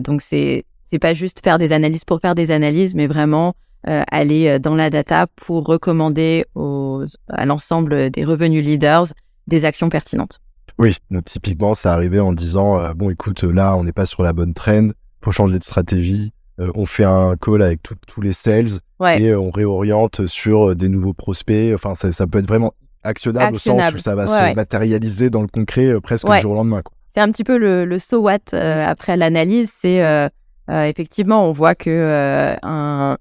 donc, 0.00 0.22
c'est 0.22 0.64
c'est 0.84 0.98
pas 0.98 1.12
juste 1.12 1.44
faire 1.44 1.58
des 1.58 1.72
analyses 1.72 2.04
pour 2.04 2.20
faire 2.20 2.34
des 2.34 2.50
analyses, 2.50 2.94
mais 2.94 3.06
vraiment 3.06 3.54
aller 3.84 4.58
dans 4.58 4.74
la 4.74 4.90
data 4.90 5.26
pour 5.36 5.64
recommander 5.64 6.44
aux, 6.54 7.04
à 7.28 7.46
l'ensemble 7.46 8.10
des 8.10 8.24
revenus 8.24 8.64
leaders 8.64 9.06
des 9.46 9.64
actions 9.64 9.88
pertinentes. 9.88 10.40
Oui, 10.78 10.96
donc 11.10 11.24
typiquement, 11.24 11.74
ça 11.74 11.92
arrivait 11.92 12.20
en 12.20 12.32
disant 12.32 12.94
bon, 12.94 13.10
écoute, 13.10 13.42
là, 13.42 13.76
on 13.76 13.82
n'est 13.82 13.92
pas 13.92 14.06
sur 14.06 14.22
la 14.22 14.32
bonne 14.32 14.54
trend, 14.54 14.88
faut 15.22 15.32
changer 15.32 15.58
de 15.58 15.64
stratégie. 15.64 16.32
On 16.58 16.86
fait 16.86 17.04
un 17.04 17.36
call 17.36 17.62
avec 17.62 17.80
tous 17.82 18.20
les 18.20 18.32
sales 18.32 18.80
et 19.16 19.34
on 19.34 19.50
réoriente 19.50 20.26
sur 20.26 20.74
des 20.74 20.88
nouveaux 20.88 21.14
prospects. 21.14 21.72
Enfin, 21.74 21.94
ça, 21.94 22.10
ça 22.12 22.26
peut 22.26 22.38
être 22.38 22.48
vraiment 22.48 22.74
actionnable, 23.04 23.56
au 23.56 23.58
sens 23.58 23.94
où 23.94 23.98
ça 23.98 24.14
va 24.14 24.26
se 24.26 24.54
matérialiser 24.54 25.30
dans 25.30 25.42
le 25.42 25.48
concret 25.48 26.00
presque 26.00 26.28
du 26.28 26.40
jour 26.40 26.52
au 26.52 26.54
lendemain. 26.56 26.82
C'est 27.08 27.20
un 27.20 27.32
petit 27.32 27.44
peu 27.44 27.58
le, 27.58 27.84
le 27.84 27.98
so 27.98 28.20
what 28.20 28.38
euh, 28.52 28.84
après 28.86 29.16
l'analyse. 29.16 29.72
C'est 29.74 30.04
euh, 30.04 30.28
euh, 30.70 30.84
effectivement, 30.84 31.48
on 31.48 31.52
voit 31.52 31.74
que 31.74 32.56
un, 32.62 33.16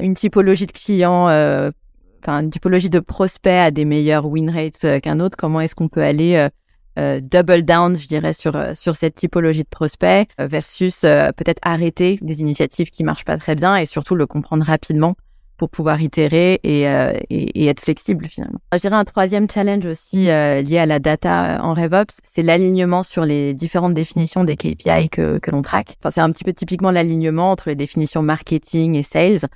une 0.00 0.14
typologie 0.14 0.66
de 0.66 0.72
clients, 0.72 1.28
une 1.28 2.50
typologie 2.50 2.90
de 2.90 3.00
prospects 3.00 3.52
a 3.52 3.70
des 3.70 3.84
meilleurs 3.84 4.26
win 4.26 4.50
rates 4.50 5.00
qu'un 5.00 5.20
autre. 5.20 5.36
Comment 5.36 5.60
est-ce 5.60 5.74
qu'on 5.74 5.88
peut 5.88 6.02
aller 6.02 6.48
double 6.96 7.62
down, 7.62 7.96
je 7.96 8.06
dirais, 8.06 8.32
sur 8.32 8.56
sur 8.74 8.94
cette 8.94 9.14
typologie 9.14 9.62
de 9.62 9.68
prospects 9.68 10.28
versus 10.38 11.00
peut-être 11.00 11.60
arrêter 11.62 12.18
des 12.22 12.40
initiatives 12.40 12.90
qui 12.90 13.04
marchent 13.04 13.24
pas 13.24 13.38
très 13.38 13.54
bien 13.54 13.76
et 13.76 13.86
surtout 13.86 14.14
le 14.14 14.26
comprendre 14.26 14.64
rapidement 14.64 15.16
pour 15.62 15.70
pouvoir 15.70 16.00
itérer 16.02 16.58
euh, 16.66 17.12
et, 17.30 17.62
et, 17.62 17.66
être 17.68 17.78
flexible 17.78 18.26
finalement. 18.28 18.58
Je 18.72 18.78
dirais 18.78 18.96
un 18.96 19.04
troisième 19.04 19.48
challenge 19.48 19.86
aussi 19.86 20.28
euh, 20.28 20.60
lié 20.60 20.78
à 20.78 20.86
la 20.86 20.98
data 20.98 21.54
euh, 21.54 21.62
en 21.62 21.72
RevOps, 21.72 22.16
c'est 22.24 22.42
l'alignement 22.42 23.04
sur 23.04 23.24
les 23.24 23.54
différentes 23.54 23.94
définitions 23.94 24.42
des 24.42 24.56
KPI 24.56 25.08
que, 25.08 25.38
que 25.38 25.52
l'on 25.52 25.62
traque. 25.62 25.94
Enfin, 26.00 26.10
c'est 26.10 26.20
un 26.20 26.32
petit 26.32 26.42
peu 26.42 26.52
typiquement 26.52 26.90
l'alignement 26.90 27.52
entre 27.52 27.68
les 27.68 27.76
définitions 27.76 28.22
marketing 28.22 28.96
et 28.96 29.04
sales. 29.04 29.48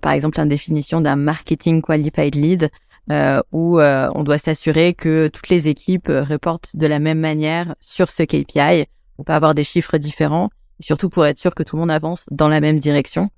par 0.00 0.12
exemple, 0.12 0.38
la 0.38 0.46
définition 0.46 1.02
d'un 1.02 1.16
marketing 1.16 1.82
qualified 1.82 2.36
lead 2.36 2.70
où 3.08 3.80
on 3.80 4.22
doit 4.22 4.38
s'assurer 4.38 4.94
que 4.94 5.28
toutes 5.28 5.48
les 5.48 5.68
équipes 5.68 6.08
reportent 6.08 6.76
de 6.76 6.86
la 6.86 6.98
même 6.98 7.20
manière 7.20 7.74
sur 7.80 8.10
ce 8.10 8.22
KPI. 8.22 8.86
On 9.18 9.24
peut 9.24 9.32
avoir 9.32 9.54
des 9.54 9.64
chiffres 9.64 9.98
différents, 9.98 10.50
surtout 10.80 11.10
pour 11.10 11.26
être 11.26 11.38
sûr 11.38 11.54
que 11.54 11.62
tout 11.62 11.76
le 11.76 11.80
monde 11.80 11.90
avance 11.90 12.26
dans 12.30 12.48
la 12.48 12.60
même 12.60 12.78
direction. 12.78 13.30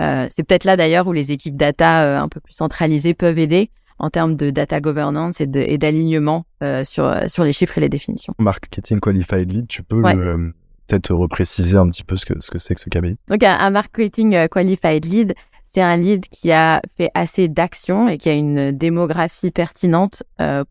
Euh, 0.00 0.26
c'est 0.30 0.42
peut-être 0.42 0.64
là 0.64 0.76
d'ailleurs 0.76 1.06
où 1.06 1.12
les 1.12 1.32
équipes 1.32 1.56
data 1.56 2.04
euh, 2.04 2.20
un 2.20 2.28
peu 2.28 2.40
plus 2.40 2.54
centralisées 2.54 3.14
peuvent 3.14 3.38
aider 3.38 3.70
en 3.98 4.10
termes 4.10 4.36
de 4.36 4.50
data 4.50 4.80
governance 4.80 5.40
et 5.40 5.46
d'alignement 5.46 6.44
euh, 6.62 6.82
sur, 6.82 7.14
sur 7.28 7.44
les 7.44 7.52
chiffres 7.52 7.78
et 7.78 7.80
les 7.80 7.88
définitions. 7.88 8.34
Marketing 8.38 8.98
Qualified 8.98 9.52
Lead, 9.52 9.68
tu 9.68 9.82
peux 9.82 10.02
peut-être 10.02 11.14
repréciser 11.14 11.76
un 11.76 11.88
petit 11.88 12.02
peu 12.02 12.16
ce 12.16 12.26
que 12.26 12.34
ce 12.40 12.50
que 12.50 12.58
c'est 12.58 12.74
que 12.74 12.80
ce 12.80 12.90
KPI 12.90 13.16
Donc 13.28 13.42
un, 13.44 13.70
Marketing 13.70 14.48
Qualified 14.48 15.04
Lead, 15.04 15.34
c'est 15.72 15.80
un 15.82 15.96
lead 15.96 16.26
qui 16.28 16.52
a 16.52 16.82
fait 16.96 17.10
assez 17.14 17.48
d'actions 17.48 18.08
et 18.08 18.18
qui 18.18 18.28
a 18.28 18.34
une 18.34 18.72
démographie 18.72 19.50
pertinente 19.50 20.22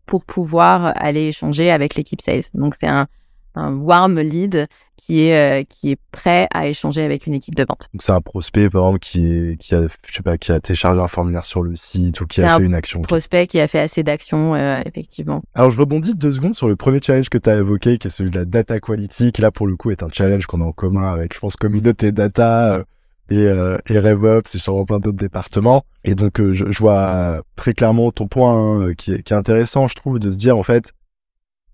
pour 0.06 0.24
pouvoir 0.24 0.92
aller 0.94 1.28
échanger 1.28 1.70
avec 1.70 1.96
l'équipe 1.96 2.20
sales. 2.20 2.44
Donc 2.54 2.74
c'est 2.76 2.86
un 2.86 3.08
un 3.54 3.74
warm 3.74 4.18
lead 4.20 4.66
qui 4.96 5.22
est 5.22 5.62
euh, 5.62 5.64
qui 5.68 5.92
est 5.92 5.98
prêt 6.10 6.48
à 6.52 6.66
échanger 6.66 7.02
avec 7.02 7.26
une 7.26 7.34
équipe 7.34 7.54
de 7.54 7.64
vente. 7.64 7.88
Donc 7.92 8.02
c'est 8.02 8.12
un 8.12 8.20
prospect 8.20 8.70
par 8.70 8.82
exemple 8.82 9.00
qui 9.00 9.56
qui 9.58 9.74
a 9.74 9.82
je 10.06 10.14
sais 10.14 10.22
pas 10.22 10.38
qui 10.38 10.52
a 10.52 10.60
téléchargé 10.60 11.00
un 11.00 11.08
formulaire 11.08 11.44
sur 11.44 11.62
le 11.62 11.76
site 11.76 12.20
ou 12.20 12.26
qui 12.26 12.42
a 12.42 12.56
fait 12.56 12.64
une 12.64 12.74
action. 12.74 13.02
Prospect 13.02 13.46
qui 13.46 13.60
a 13.60 13.68
fait 13.68 13.80
assez 13.80 14.02
d'actions 14.02 14.54
euh, 14.54 14.80
effectivement. 14.86 15.42
Alors 15.54 15.70
je 15.70 15.78
rebondis 15.78 16.14
deux 16.14 16.32
secondes 16.32 16.54
sur 16.54 16.68
le 16.68 16.76
premier 16.76 17.00
challenge 17.02 17.28
que 17.28 17.38
tu 17.38 17.50
as 17.50 17.56
évoqué 17.56 17.98
qui 17.98 18.06
est 18.06 18.10
celui 18.10 18.30
de 18.30 18.38
la 18.38 18.44
data 18.44 18.80
quality 18.80 19.32
qui 19.32 19.42
là 19.42 19.50
pour 19.50 19.66
le 19.66 19.76
coup 19.76 19.90
est 19.90 20.02
un 20.02 20.08
challenge 20.10 20.46
qu'on 20.46 20.60
a 20.60 20.64
en 20.64 20.72
commun 20.72 21.12
avec 21.12 21.34
je 21.34 21.40
pense 21.40 21.56
communauté 21.56 22.12
data 22.12 22.76
euh, 22.76 22.84
et, 23.32 23.46
euh, 23.46 23.78
et 23.88 23.98
RevOps 23.98 24.54
et 24.54 24.58
sûrement 24.58 24.84
plein 24.84 24.98
d'autres 24.98 25.18
départements. 25.18 25.84
Et 26.04 26.14
donc 26.14 26.40
je, 26.40 26.70
je, 26.70 26.78
vois 26.78 27.42
très 27.56 27.74
clairement 27.74 28.10
ton 28.12 28.28
point 28.28 28.54
hein, 28.54 28.94
qui, 28.94 29.12
est, 29.12 29.22
qui 29.22 29.32
est 29.32 29.36
intéressant 29.36 29.86
je 29.86 29.94
trouve 29.94 30.18
de 30.18 30.30
se 30.30 30.36
dire 30.36 30.58
en 30.58 30.62
fait 30.62 30.92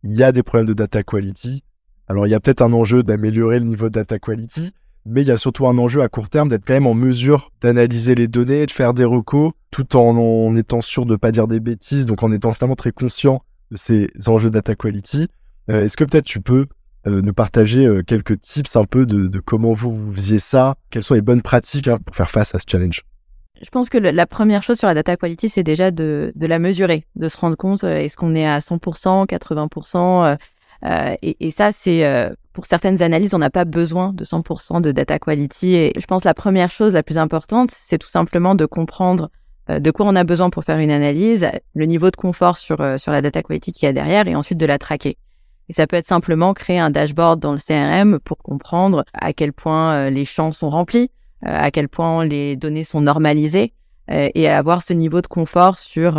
il 0.05 0.15
y 0.15 0.23
a 0.23 0.33
des 0.33 0.43
problèmes 0.43 0.67
de 0.67 0.75
data 0.75 1.03
quality 1.03 1.63
alors 2.09 2.27
il 2.27 2.31
y 2.31 2.35
a 2.35 2.41
peut-être 2.41 2.63
un 2.63 2.73
enjeu 2.73 3.03
d'améliorer 3.03 3.59
le 3.59 3.67
niveau 3.67 3.89
de 3.89 3.95
data 3.95 4.19
quality, 4.19 4.73
mais 5.05 5.23
il 5.23 5.29
y 5.29 5.31
a 5.31 5.37
surtout 5.37 5.67
un 5.67 5.77
enjeu 5.77 6.03
à 6.03 6.09
court 6.09 6.29
terme 6.29 6.49
d'être 6.49 6.65
quand 6.67 6.73
même 6.73 6.87
en 6.87 6.95
mesure 6.95 7.53
d'analyser 7.61 8.15
les 8.15 8.29
données, 8.29 8.65
de 8.65 8.71
faire 8.71 8.95
des 8.95 9.05
recos, 9.05 9.53
tout 9.71 9.97
en, 9.97 10.55
étant 10.57 10.81
sûr 10.81 11.05
de 11.05 11.13
ne 11.13 11.17
pas 11.17 11.33
dire 11.33 11.47
des 11.47 11.61
bêtises, 11.61 12.07
donc 12.07 12.23
en 12.23 12.33
étant 12.33 12.53
finalement 12.55 12.77
très 12.77 12.93
conscient 12.93 13.43
de 13.71 13.77
ces 13.77 14.11
enjeux 14.27 14.51
data 14.51 14.75
quality. 14.75 15.29
Euh, 15.71 15.85
est-ce 15.85 15.99
que 15.99 16.05
peut-être 16.05 16.25
tu 16.25 16.41
peux 16.41 16.67
euh, 17.07 17.21
nous 17.23 17.33
partager 17.33 17.87
euh, 17.87 18.03
quelques 18.03 18.41
tips 18.41 18.77
un 18.77 18.85
peu 18.85 19.07
de, 19.07 19.39
comment 19.41 19.73
vous, 19.73 19.91
vous 19.91 20.13
faisiez 20.13 20.39
ça 20.39 20.77
Quelles 20.91 21.03
sont 21.03 21.15
les 21.15 21.21
bonnes 21.21 21.43
pratiques 21.43 21.89
hein, 21.89 21.99
pour 22.05 22.17
faire 22.17 22.31
face 22.31 22.55
à 22.55 22.59
ce 22.59 22.65
challenge 22.69 23.03
je 23.61 23.71
pense 23.71 23.89
que 23.89 23.99
la 23.99 24.25
première 24.25 24.63
chose 24.63 24.79
sur 24.79 24.87
la 24.87 24.95
data 24.95 25.17
quality, 25.17 25.49
c'est 25.49 25.65
déjà 25.65 25.91
de, 25.91 26.33
la 26.37 26.61
mesurer, 26.61 27.07
de 27.17 27.27
se 27.27 27.37
rendre 27.37 27.57
compte, 27.57 27.83
est-ce 27.83 28.17
qu'on 28.17 28.37
est 28.37 28.47
à 28.47 28.61
100%, 28.61 29.27
80%, 29.27 30.39
euh, 30.85 31.17
et, 31.23 31.51
ça, 31.51 31.73
c'est 31.73 32.05
euh, 32.05 32.31
pour 32.53 32.67
certaines 32.67 33.03
analyses, 33.03 33.35
on 33.35 33.39
n'a 33.39 33.51
pas 33.51 33.65
besoin 33.65 34.13
de 34.13 34.25
100% 34.25 34.81
de 34.81 34.93
data 34.93 35.19
quality. 35.19 35.75
Et 35.75 35.93
je 35.99 36.07
pense 36.07 36.25
la 36.25 36.35
première 36.35 36.71
chose 36.71 36.95
la 36.95 37.03
plus 37.03 37.19
importante, 37.19 37.71
c'est 37.73 37.99
tout 37.99 38.09
simplement 38.09 38.55
de 38.55 38.67
comprendre 38.67 39.31
euh, 39.71 39.81
de 39.81 39.91
quoi 39.91 40.07
on 40.07 40.15
a 40.17 40.25
besoin 40.25 40.51
pour 40.51 40.65
faire 40.65 40.79
une 40.79 40.91
analyse, 40.91 41.49
le 41.75 41.87
niveau 41.87 42.11
de 42.11 42.17
confort 42.17 42.59
sur 42.59 42.79
sur 42.99 43.13
la 43.13 43.23
data 43.23 43.43
quality 43.43 43.73
qu'il 43.73 43.87
y 43.87 43.89
a 43.89 43.93
derrière, 43.93 44.29
et 44.29 44.35
ensuite 44.35 44.59
de 44.59 44.67
la 44.67 44.79
traquer. 44.79 45.19
Et 45.69 45.73
ça 45.73 45.87
peut 45.87 45.97
être 45.97 46.07
simplement 46.07 46.55
créer 46.55 46.79
un 46.79 46.91
dashboard 46.91 47.41
dans 47.41 47.53
le 47.53 47.59
CRM 47.59 48.19
pour 48.21 48.39
comprendre 48.39 49.05
à 49.13 49.33
quel 49.33 49.53
point 49.53 50.09
les 50.11 50.25
champs 50.25 50.53
sont 50.53 50.71
remplis, 50.71 51.11
à 51.43 51.71
quel 51.71 51.89
point 51.89 52.25
les 52.25 52.57
données 52.57 52.85
sont 52.85 53.03
normalisées, 53.03 53.75
et 54.09 54.49
avoir 54.49 54.81
ce 54.81 54.95
niveau 54.95 55.21
de 55.21 55.27
confort 55.27 55.79
sur 55.79 56.19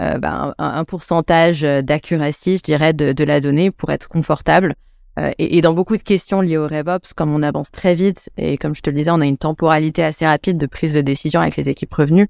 euh, 0.00 0.16
ben, 0.18 0.54
un, 0.58 0.84
pourcentage 0.84 1.62
d'accuracy, 1.62 2.58
je 2.58 2.62
dirais, 2.62 2.92
de, 2.92 3.24
la 3.24 3.40
donnée 3.40 3.72
pour 3.72 3.90
être 3.90 4.08
confortable. 4.08 4.76
Euh, 5.18 5.32
et, 5.38 5.58
et, 5.58 5.60
dans 5.60 5.74
beaucoup 5.74 5.96
de 5.96 6.02
questions 6.02 6.40
liées 6.40 6.56
au 6.56 6.68
RevOps, 6.68 7.14
comme 7.16 7.34
on 7.34 7.42
avance 7.42 7.72
très 7.72 7.96
vite 7.96 8.30
et 8.36 8.56
comme 8.58 8.76
je 8.76 8.82
te 8.82 8.90
le 8.90 8.96
disais, 8.96 9.10
on 9.10 9.20
a 9.20 9.26
une 9.26 9.38
temporalité 9.38 10.04
assez 10.04 10.24
rapide 10.24 10.56
de 10.56 10.66
prise 10.66 10.94
de 10.94 11.00
décision 11.00 11.40
avec 11.40 11.56
les 11.56 11.68
équipes 11.68 11.92
revenues. 11.92 12.28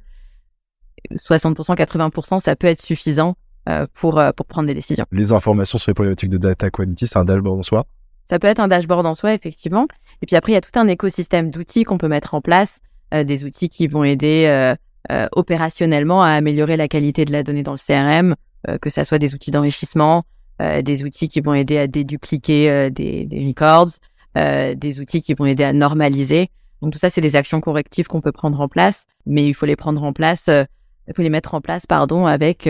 60%, 1.13 1.77
80%, 1.77 2.41
ça 2.41 2.57
peut 2.57 2.67
être 2.67 2.81
suffisant 2.81 3.31
euh, 3.31 3.48
pour, 3.95 4.23
pour 4.37 4.47
prendre 4.47 4.67
des 4.67 4.75
décisions. 4.75 5.05
Les 5.13 5.33
informations 5.33 5.79
sur 5.79 5.91
les 5.91 5.95
problématiques 5.95 6.31
de 6.31 6.39
data 6.39 6.71
quality, 6.71 7.07
c'est 7.07 7.19
un 7.19 7.25
dashboard 7.25 7.59
en 7.59 7.63
soi 7.63 7.87
Ça 8.29 8.39
peut 8.39 8.47
être 8.47 8.61
un 8.61 8.69
dashboard 8.69 9.07
en 9.07 9.15
soi, 9.15 9.35
effectivement. 9.35 9.87
Et 10.23 10.27
puis 10.27 10.37
après, 10.37 10.53
il 10.53 10.55
y 10.55 10.59
a 10.59 10.61
tout 10.61 10.79
un 10.79 10.89
écosystème 10.89 11.51
d'outils 11.51 11.85
qu'on 11.85 11.99
peut 11.99 12.09
mettre 12.09 12.35
en 12.35 12.41
place, 12.41 12.81
des 13.13 13.45
outils 13.45 13.69
qui 13.69 13.87
vont 13.87 14.05
aider 14.05 14.75
euh, 15.11 15.27
opérationnellement 15.33 16.23
à 16.23 16.33
améliorer 16.33 16.77
la 16.77 16.87
qualité 16.87 17.25
de 17.25 17.33
la 17.33 17.43
donnée 17.43 17.63
dans 17.63 17.73
le 17.73 17.79
CRM, 17.79 18.35
euh, 18.69 18.77
que 18.77 18.91
ça 18.91 19.07
soit 19.07 19.19
des 19.19 19.35
outils 19.35 19.51
d'enrichissement, 19.51 20.25
euh, 20.61 20.83
des 20.83 21.03
outils 21.03 21.29
qui 21.29 21.41
vont 21.41 21.55
aider 21.55 21.79
à 21.79 21.87
dédupliquer 21.87 22.91
des, 22.91 23.25
des, 23.25 23.47
records, 23.47 23.93
des 24.35 25.01
outils 25.01 25.23
qui 25.23 25.33
vont 25.33 25.47
aider 25.47 25.65
à 25.65 25.73
normaliser. 25.73 26.51
Donc 26.83 26.93
tout 26.93 26.99
ça, 26.99 27.09
c'est 27.09 27.23
des 27.23 27.37
actions 27.37 27.63
correctives 27.63 28.07
qu'on 28.07 28.21
peut 28.21 28.33
prendre 28.33 28.61
en 28.61 28.69
place, 28.69 29.07
mais 29.25 29.47
il 29.47 29.55
faut 29.55 29.65
les 29.65 29.77
prendre 29.77 30.03
en 30.03 30.13
place, 30.13 30.49
il 30.49 31.15
faut 31.17 31.23
les 31.23 31.31
mettre 31.31 31.55
en 31.55 31.63
place, 31.63 31.87
pardon, 31.87 32.27
avec 32.27 32.69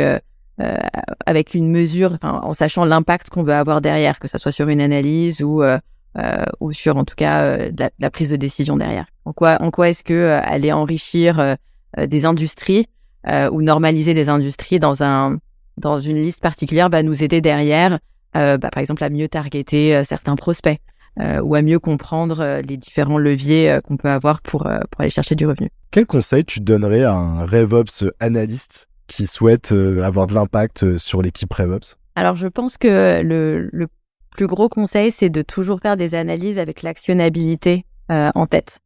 avec 1.26 1.54
une 1.54 1.70
mesure, 1.70 2.18
en 2.22 2.52
sachant 2.52 2.84
l'impact 2.84 3.30
qu'on 3.30 3.44
veut 3.44 3.52
avoir 3.52 3.80
derrière, 3.80 4.18
que 4.18 4.26
ça 4.26 4.38
soit 4.38 4.52
sur 4.52 4.68
une 4.68 4.80
analyse 4.80 5.42
ou 5.42 5.62
ou 6.60 6.72
sur 6.72 6.96
en 6.96 7.04
tout 7.04 7.14
cas 7.14 7.56
la, 7.78 7.90
la, 7.98 8.10
prise 8.10 8.30
de 8.30 8.36
décision 8.36 8.76
derrière. 8.76 9.06
En 9.24 9.32
quoi 9.32 9.62
en 9.62 9.70
quoi 9.70 9.88
est-ce 9.90 10.02
que 10.02 10.40
aller 10.42 10.72
enrichir 10.72 11.56
euh, 11.96 12.06
des 12.06 12.26
industries 12.26 12.86
euh, 13.26 13.48
ou 13.50 13.62
normaliser 13.62 14.12
des 14.12 14.28
industries 14.28 14.78
dans 14.78 15.02
un 15.02 15.38
dans 15.78 16.00
une 16.00 16.20
liste 16.20 16.42
particulière 16.42 16.90
va 16.90 17.02
nous 17.02 17.22
aider 17.22 17.40
derrière, 17.40 17.98
euh, 18.36 18.58
bah, 18.58 18.68
par 18.70 18.80
exemple 18.80 19.02
à 19.04 19.10
mieux 19.10 19.28
targeter 19.28 20.02
certains 20.04 20.36
prospects 20.36 20.80
ou 21.42 21.56
à 21.56 21.62
mieux 21.62 21.80
comprendre 21.80 22.60
les 22.64 22.76
différents 22.76 23.18
leviers 23.18 23.80
qu'on 23.82 23.96
peut 23.96 24.08
avoir 24.08 24.40
pour 24.40 24.62
pour 24.62 25.00
aller 25.00 25.10
chercher 25.10 25.34
du 25.34 25.48
revenu. 25.48 25.68
Quel 25.90 26.06
conseil 26.06 26.44
tu 26.44 26.60
donnerais 26.60 27.02
à 27.02 27.12
un 27.12 27.44
RevOps 27.44 28.08
analyste? 28.20 28.87
Qui 29.08 29.26
souhaite 29.26 29.72
avoir 29.72 30.28
de 30.28 30.34
l'impact 30.34 30.96
sur 30.98 31.22
l'équipe 31.22 31.52
RevOps? 31.52 31.96
Alors 32.14 32.36
je 32.36 32.46
pense 32.46 32.76
que 32.76 33.20
le, 33.22 33.88
plus 34.30 34.46
gros 34.46 34.68
conseil, 34.68 35.10
c'est 35.10 35.30
de 35.30 35.42
toujours 35.42 35.80
faire 35.80 35.96
des 35.96 36.14
analyses 36.14 36.60
avec 36.60 36.82
l'actionnabilité 36.82 37.84
en 38.08 38.46
tête. 38.46 38.80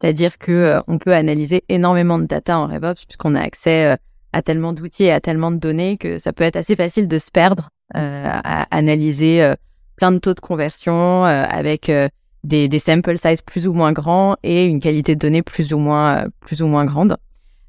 C'est-à-dire 0.00 0.38
que 0.38 0.52
euh, 0.52 0.80
on 0.86 0.98
peut 0.98 1.12
analyser 1.12 1.64
énormément 1.68 2.18
de 2.18 2.24
data 2.24 2.58
en 2.58 2.66
RevOps 2.66 3.04
puisqu'on 3.06 3.34
a 3.34 3.40
accès 3.40 3.92
euh, 3.92 3.96
à 4.32 4.42
tellement 4.42 4.72
d'outils 4.72 5.04
et 5.04 5.12
à 5.12 5.20
tellement 5.20 5.50
de 5.50 5.56
données 5.56 5.96
que 5.96 6.18
ça 6.18 6.32
peut 6.32 6.44
être 6.44 6.56
assez 6.56 6.76
facile 6.76 7.08
de 7.08 7.18
se 7.18 7.30
perdre 7.30 7.70
euh, 7.96 8.24
à 8.26 8.76
analyser 8.76 9.54
plein 9.96 10.12
de 10.12 10.18
taux 10.18 10.34
de 10.34 10.40
conversion 10.40 11.24
avec 11.24 11.90
des, 12.44 12.68
des, 12.68 12.78
sample 12.78 13.16
size 13.16 13.40
plus 13.40 13.66
ou 13.66 13.72
moins 13.72 13.92
grands 13.92 14.36
et 14.42 14.66
une 14.66 14.80
qualité 14.80 15.14
de 15.14 15.20
données 15.20 15.42
plus 15.42 15.72
ou 15.72 15.78
moins 15.78 16.26
plus 16.40 16.60
ou 16.60 16.66
moins 16.66 16.84
grande. 16.84 17.16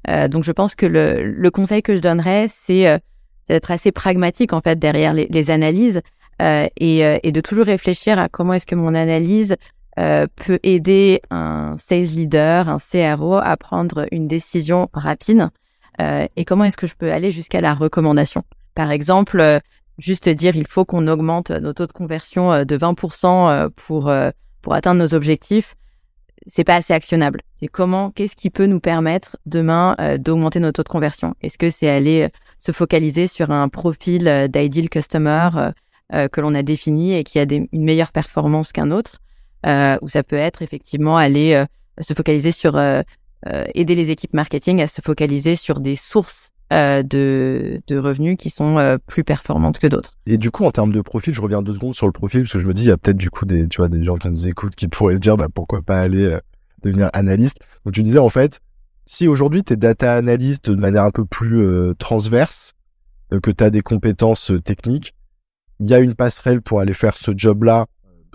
Donc 0.06 0.44
je 0.44 0.52
pense 0.52 0.74
que 0.74 0.86
le, 0.86 1.22
le 1.22 1.50
conseil 1.50 1.82
que 1.82 1.94
je 1.94 2.00
donnerais 2.00 2.46
c'est 2.48 3.00
d'être 3.48 3.70
assez 3.70 3.92
pragmatique 3.92 4.52
en 4.52 4.60
fait 4.60 4.78
derrière 4.78 5.12
les, 5.12 5.26
les 5.26 5.50
analyses 5.50 6.00
et, 6.40 7.00
et, 7.22 7.32
de 7.32 7.40
toujours 7.42 7.66
réfléchir 7.66 8.18
à 8.18 8.30
comment 8.30 8.54
est-ce 8.54 8.66
que 8.66 8.74
mon 8.74 8.94
analyse 8.94 9.56
peut 9.96 10.58
aider 10.62 11.20
un 11.30 11.76
sales 11.78 12.04
leader, 12.04 12.70
un 12.70 12.78
CRO 12.78 13.34
à 13.34 13.56
prendre 13.58 14.06
une 14.10 14.26
décision 14.26 14.88
rapide 14.94 15.50
et 15.98 16.44
comment 16.46 16.64
est-ce 16.64 16.78
que 16.78 16.86
je 16.86 16.94
peux 16.94 17.12
aller 17.12 17.30
jusqu'à 17.30 17.60
la 17.60 17.74
recommandation. 17.74 18.42
Par 18.74 18.90
exemple, 18.90 19.60
juste 19.98 20.30
dire 20.30 20.56
il 20.56 20.66
faut 20.66 20.86
qu'on 20.86 21.06
augmente 21.08 21.50
nos 21.50 21.74
taux 21.74 21.86
de 21.86 21.92
conversion 21.92 22.64
de 22.64 22.78
20% 22.78 23.68
pour 23.76 24.10
pour 24.62 24.74
atteindre 24.74 25.00
nos 25.00 25.14
objectifs 25.14 25.74
c'est 26.46 26.64
pas 26.64 26.76
assez 26.76 26.92
actionnable. 26.92 27.42
C'est 27.54 27.68
comment, 27.68 28.10
qu'est-ce 28.10 28.36
qui 28.36 28.50
peut 28.50 28.66
nous 28.66 28.80
permettre 28.80 29.36
demain 29.46 29.94
euh, 30.00 30.18
d'augmenter 30.18 30.60
nos 30.60 30.72
taux 30.72 30.82
de 30.82 30.88
conversion? 30.88 31.34
Est-ce 31.42 31.58
que 31.58 31.70
c'est 31.70 31.88
aller 31.88 32.22
euh, 32.22 32.28
se 32.58 32.72
focaliser 32.72 33.26
sur 33.26 33.50
un 33.50 33.68
profil 33.68 34.26
euh, 34.28 34.48
d'ideal 34.48 34.88
customer 34.88 35.50
que 36.32 36.40
l'on 36.40 36.56
a 36.56 36.64
défini 36.64 37.14
et 37.14 37.22
qui 37.22 37.38
a 37.38 37.44
une 37.44 37.68
meilleure 37.84 38.10
performance 38.10 38.72
qu'un 38.72 38.90
autre? 38.90 39.18
Ou 39.64 40.08
ça 40.08 40.24
peut 40.24 40.34
être 40.34 40.60
effectivement 40.60 41.16
aller 41.16 41.64
se 42.00 42.14
focaliser 42.14 42.50
sur 42.50 42.76
aider 43.46 43.94
les 43.94 44.10
équipes 44.10 44.34
marketing 44.34 44.82
à 44.82 44.88
se 44.88 45.02
focaliser 45.02 45.54
sur 45.54 45.78
des 45.78 45.94
sources 45.94 46.50
de, 46.70 47.82
de, 47.86 47.98
revenus 47.98 48.36
qui 48.38 48.48
sont 48.48 48.98
plus 49.06 49.24
performantes 49.24 49.78
que 49.78 49.88
d'autres. 49.88 50.16
Et 50.26 50.38
du 50.38 50.50
coup, 50.50 50.64
en 50.64 50.70
termes 50.70 50.92
de 50.92 51.00
profil, 51.00 51.34
je 51.34 51.40
reviens 51.40 51.62
deux 51.62 51.74
secondes 51.74 51.94
sur 51.94 52.06
le 52.06 52.12
profil 52.12 52.42
parce 52.42 52.52
que 52.52 52.58
je 52.60 52.66
me 52.66 52.74
dis, 52.74 52.84
il 52.84 52.88
y 52.88 52.92
a 52.92 52.96
peut-être 52.96 53.16
du 53.16 53.30
coup 53.30 53.44
des, 53.44 53.68
tu 53.68 53.78
vois, 53.78 53.88
des 53.88 54.04
gens 54.04 54.16
qui 54.16 54.28
nous 54.28 54.46
écoutent 54.46 54.76
qui 54.76 54.86
pourraient 54.86 55.16
se 55.16 55.20
dire, 55.20 55.36
bah, 55.36 55.48
pourquoi 55.52 55.82
pas 55.82 56.00
aller 56.00 56.38
devenir 56.82 57.10
analyste. 57.12 57.58
Donc 57.84 57.94
tu 57.94 58.02
disais 58.02 58.18
en 58.18 58.28
fait, 58.28 58.60
si 59.06 59.28
aujourd'hui 59.28 59.64
tu 59.64 59.72
es 59.72 59.76
data 59.76 60.14
analyst 60.14 60.70
de 60.70 60.76
manière 60.76 61.04
un 61.04 61.10
peu 61.10 61.24
plus 61.24 61.62
euh, 61.62 61.94
transverse, 61.98 62.74
euh, 63.32 63.40
que 63.40 63.50
tu 63.50 63.64
as 63.64 63.70
des 63.70 63.82
compétences 63.82 64.52
euh, 64.52 64.60
techniques, 64.60 65.14
il 65.78 65.88
y 65.88 65.94
a 65.94 65.98
une 65.98 66.14
passerelle 66.14 66.62
pour 66.62 66.80
aller 66.80 66.94
faire 66.94 67.16
ce 67.16 67.32
job-là, 67.34 67.86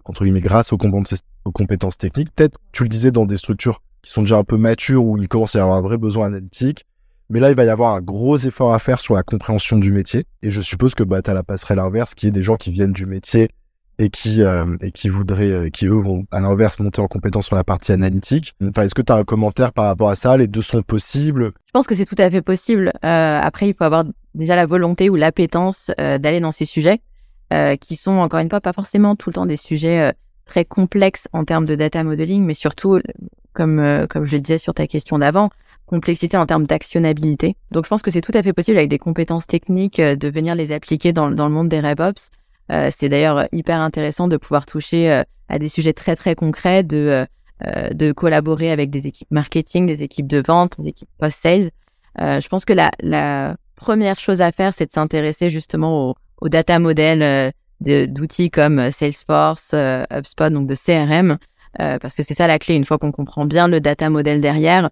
entre 0.04 0.24
guillemets, 0.24 0.42
grâce 0.42 0.74
aux 0.74 0.78
compétences, 0.78 1.22
aux 1.46 1.52
compétences 1.52 1.98
techniques. 1.98 2.30
Peut-être, 2.36 2.58
tu 2.72 2.84
le 2.84 2.90
disais, 2.90 3.12
dans 3.12 3.26
des 3.26 3.38
structures 3.38 3.82
qui 4.02 4.12
sont 4.12 4.22
déjà 4.22 4.38
un 4.38 4.44
peu 4.44 4.58
matures, 4.58 5.06
où 5.06 5.18
il 5.18 5.28
commence 5.28 5.56
à 5.56 5.60
y 5.60 5.62
avoir 5.62 5.78
un 5.78 5.82
vrai 5.82 5.98
besoin 5.98 6.28
analytique. 6.28 6.86
Mais 7.30 7.40
là, 7.40 7.50
il 7.50 7.56
va 7.56 7.66
y 7.66 7.70
avoir 7.70 7.96
un 7.96 8.02
gros 8.02 8.38
effort 8.38 8.74
à 8.74 8.80
faire 8.80 9.00
sur 9.00 9.16
la 9.16 9.24
compréhension 9.24 9.78
du 9.78 9.92
métier. 9.92 10.26
Et 10.44 10.52
je 10.52 10.62
suppose 10.62 10.94
que 10.94 11.04
bah, 11.04 11.22
tu 11.22 11.32
as 11.32 11.34
la 11.34 11.44
passerelle 11.44 11.80
inverse, 11.80 12.14
qui 12.14 12.28
est 12.28 12.32
des 12.32 12.44
gens 12.44 12.56
qui 12.56 12.72
viennent 12.72 12.94
du 12.94 13.06
métier 13.06 13.50
et 13.98 14.10
qui 14.10 14.44
euh, 14.44 14.76
et 14.82 14.92
qui 14.92 15.10
voudraient 15.10 15.52
euh, 15.52 15.70
qui 15.70 15.86
eux 15.86 15.98
vont 15.98 16.26
à 16.32 16.42
l'inverse 16.42 16.80
monter 16.80 17.02
en 17.02 17.08
compétence 17.08 17.46
sur 17.46 17.56
la 17.56 17.64
partie 17.64 17.92
analytique. 17.92 18.54
Enfin, 18.62 18.84
est-ce 18.84 18.94
que 18.94 19.02
tu 19.02 19.12
as 19.12 19.16
un 19.16 19.24
commentaire 19.24 19.72
par 19.72 19.86
rapport 19.86 20.10
à 20.10 20.16
ça? 20.16 20.38
Les 20.38 20.48
deux 20.48 20.62
sont 20.62 20.82
possibles? 20.82 21.54
Je 21.66 21.72
pense 21.72 21.88
que 21.88 21.96
c'est 21.96 22.06
tout 22.06 22.16
à 22.18 22.30
fait 22.30 22.42
possible. 22.42 22.92
Euh, 23.04 23.40
après, 23.42 23.70
il 23.70 23.74
faut 23.74 23.86
avoir 23.86 24.04
déjà 24.34 24.56
la 24.56 24.66
volonté 24.66 25.10
ou 25.10 25.16
l'appétence 25.16 25.92
d'aller 25.98 26.42
dans 26.42 26.52
ces 26.52 26.66
sujets 26.66 27.02
qui 27.80 27.96
sont 27.96 28.12
encore 28.12 28.42
une 28.42 28.50
fois 28.50 28.60
pas 28.60 28.74
forcément 28.74 29.16
tout 29.16 29.30
le 29.30 29.36
temps 29.36 29.46
des 29.46 29.56
sujets 29.56 30.14
très 30.44 30.66
complexes 30.66 31.30
en 31.32 31.46
termes 31.46 31.66
de 31.66 31.76
data 31.76 32.04
modeling, 32.04 32.44
mais 32.44 32.54
surtout 32.54 33.00
comme 33.54 34.08
comme 34.10 34.26
je 34.26 34.36
disais 34.36 34.58
sur 34.58 34.74
ta 34.74 34.88
question 34.88 35.20
d'avant, 35.20 35.50
complexité 35.86 36.38
en 36.38 36.46
termes 36.46 36.66
d'actionnabilité. 36.66 37.56
Donc, 37.72 37.86
je 37.86 37.90
pense 37.90 38.02
que 38.02 38.12
c'est 38.12 38.22
tout 38.22 38.32
à 38.34 38.44
fait 38.44 38.54
possible 38.54 38.78
avec 38.78 38.90
des 38.90 39.00
compétences 39.00 39.48
techniques 39.48 40.02
de 40.02 40.30
venir 40.30 40.56
les 40.56 40.72
appliquer 40.72 41.14
dans, 41.14 41.30
dans 41.32 41.48
le 41.48 41.54
monde 41.54 41.70
des 41.70 41.80
RevOps. 41.80 42.32
Euh, 42.72 42.90
c'est 42.92 43.10
d'ailleurs 43.10 43.48
hyper 43.52 43.80
intéressant 43.80 44.28
de 44.28 44.38
pouvoir 44.38 44.66
toucher 44.66 45.12
euh, 45.12 45.24
à 45.50 45.60
des 45.60 45.70
sujets 45.70 45.94
très 45.94 46.16
très 46.16 46.36
concrets, 46.36 46.84
de, 46.84 47.26
euh, 47.66 47.90
de 47.92 48.12
collaborer 48.12 48.72
avec 48.72 48.90
des 48.90 49.08
équipes 49.08 49.30
marketing, 49.32 49.86
des 49.86 50.04
équipes 50.04 50.28
de 50.28 50.42
vente, 50.46 50.80
des 50.80 50.90
équipes 50.90 51.10
post-sales. 51.20 51.70
je 52.18 52.48
pense 52.48 52.66
que 52.66 52.74
la, 52.74 52.92
la 53.02 53.56
première 53.76 54.20
chose 54.20 54.42
à 54.42 54.52
faire, 54.52 54.74
c'est 54.74 54.88
de 54.88 54.92
s'intéresser 54.92 55.50
justement 55.50 56.10
aux 56.10 56.16
au 56.42 56.50
data 56.50 56.80
models 56.80 57.54
d'outils 57.80 58.52
comme 58.52 58.92
Salesforce, 58.92 59.74
HubSpot, 59.74 60.50
donc 60.50 60.68
de 60.68 60.76
CRM, 60.76 61.38
parce 61.78 62.14
que 62.14 62.24
c'est 62.24 62.34
ça 62.34 62.46
la 62.46 62.60
clé. 62.60 62.76
Une 62.76 62.84
fois 62.84 62.98
qu'on 62.98 63.14
comprend 63.14 63.46
bien 63.46 63.70
le 63.70 63.80
data 63.80 64.10
model 64.10 64.42
derrière, 64.42 64.90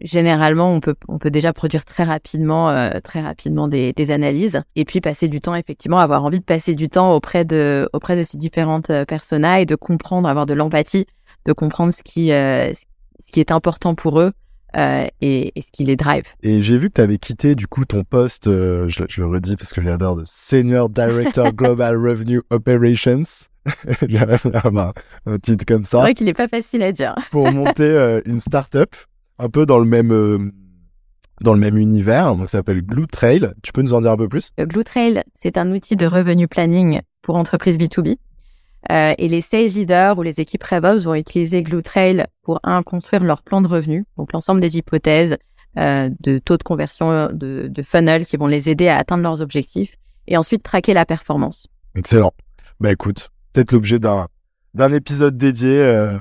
généralement, 0.00 0.72
on 0.72 0.80
peut, 0.80 0.94
on 1.08 1.18
peut 1.18 1.30
déjà 1.30 1.52
produire 1.52 1.84
très 1.84 2.04
rapidement, 2.04 2.70
euh, 2.70 3.00
très 3.02 3.20
rapidement 3.20 3.68
des, 3.68 3.92
des, 3.92 4.10
analyses 4.10 4.62
et 4.74 4.84
puis 4.84 5.00
passer 5.00 5.28
du 5.28 5.40
temps, 5.40 5.54
effectivement, 5.54 5.98
avoir 5.98 6.24
envie 6.24 6.40
de 6.40 6.44
passer 6.44 6.74
du 6.74 6.88
temps 6.88 7.14
auprès 7.14 7.44
de, 7.44 7.88
auprès 7.92 8.16
de 8.16 8.22
ces 8.22 8.36
différentes 8.36 8.90
euh, 8.90 9.04
personas 9.04 9.60
et 9.60 9.66
de 9.66 9.74
comprendre, 9.74 10.28
avoir 10.28 10.46
de 10.46 10.54
l'empathie, 10.54 11.06
de 11.44 11.52
comprendre 11.52 11.92
ce 11.92 12.02
qui, 12.02 12.32
euh, 12.32 12.72
ce 12.72 13.32
qui 13.32 13.40
est 13.40 13.50
important 13.50 13.94
pour 13.94 14.20
eux. 14.20 14.32
Euh, 14.76 15.06
et, 15.22 15.58
et, 15.58 15.62
ce 15.62 15.70
qui 15.72 15.84
les 15.84 15.96
drive. 15.96 16.24
Et 16.42 16.60
j'ai 16.60 16.76
vu 16.76 16.88
que 16.88 16.94
tu 16.94 17.00
avais 17.00 17.16
quitté 17.16 17.54
du 17.54 17.66
coup 17.66 17.86
ton 17.86 18.04
poste, 18.04 18.44
je, 18.44 19.04
je, 19.08 19.20
le 19.22 19.26
redis 19.26 19.56
parce 19.56 19.72
que 19.72 19.80
je 19.80 19.86
l'adore, 19.86 20.16
de 20.16 20.22
Senior 20.26 20.90
Director 20.90 21.50
Global 21.54 21.96
Revenue 21.96 22.42
Operations. 22.50 23.22
un, 23.64 24.92
un 25.24 25.38
titre 25.38 25.64
comme 25.64 25.84
ça. 25.84 25.90
C'est 25.92 25.96
vrai 26.02 26.14
qu'il 26.14 26.26
n'est 26.26 26.34
pas 26.34 26.48
facile 26.48 26.82
à 26.82 26.92
dire. 26.92 27.14
pour 27.30 27.50
monter 27.50 28.20
une 28.26 28.38
start-up 28.38 28.94
un 29.38 29.48
peu 29.48 29.66
dans 29.66 29.78
le 29.78 29.84
même 29.84 30.12
euh, 30.12 30.52
dans 31.40 31.52
le 31.52 31.60
même 31.60 31.76
univers. 31.76 32.34
Donc, 32.34 32.48
ça 32.48 32.58
s'appelle 32.58 32.82
Glue 32.82 33.06
Trail. 33.06 33.52
Tu 33.62 33.72
peux 33.72 33.82
nous 33.82 33.92
en 33.92 34.00
dire 34.00 34.12
un 34.12 34.16
peu 34.16 34.28
plus? 34.28 34.50
Glue 34.58 34.84
Trail, 34.84 35.22
c'est 35.34 35.58
un 35.58 35.70
outil 35.72 35.96
de 35.96 36.06
revenu 36.06 36.48
planning 36.48 37.00
pour 37.22 37.36
entreprises 37.36 37.76
B2B. 37.76 38.16
Euh, 38.90 39.14
et 39.18 39.28
les 39.28 39.40
sales 39.40 39.66
leaders 39.66 40.16
ou 40.16 40.22
les 40.22 40.40
équipes 40.40 40.62
RevOps 40.62 41.04
vont 41.04 41.14
utiliser 41.14 41.62
Glue 41.62 41.82
Trail 41.82 42.26
pour 42.42 42.60
un 42.62 42.82
construire 42.82 43.24
leur 43.24 43.42
plan 43.42 43.60
de 43.60 43.66
revenu, 43.66 44.04
donc 44.16 44.32
l'ensemble 44.32 44.60
des 44.60 44.78
hypothèses 44.78 45.36
euh, 45.76 46.08
de 46.20 46.38
taux 46.38 46.56
de 46.56 46.62
conversion 46.62 47.30
de, 47.32 47.66
de 47.68 47.82
funnel 47.82 48.24
qui 48.24 48.36
vont 48.36 48.46
les 48.46 48.70
aider 48.70 48.86
à 48.86 48.98
atteindre 48.98 49.24
leurs 49.24 49.40
objectifs 49.40 49.96
et 50.28 50.36
ensuite 50.36 50.62
traquer 50.62 50.94
la 50.94 51.04
performance. 51.04 51.66
Excellent. 51.96 52.32
Bah 52.78 52.92
écoute, 52.92 53.30
peut-être 53.52 53.72
l'objet 53.72 53.98
d'un 53.98 54.28
d'un 54.74 54.92
épisode 54.92 55.36
dédié 55.36 55.80
euh, 55.80 56.18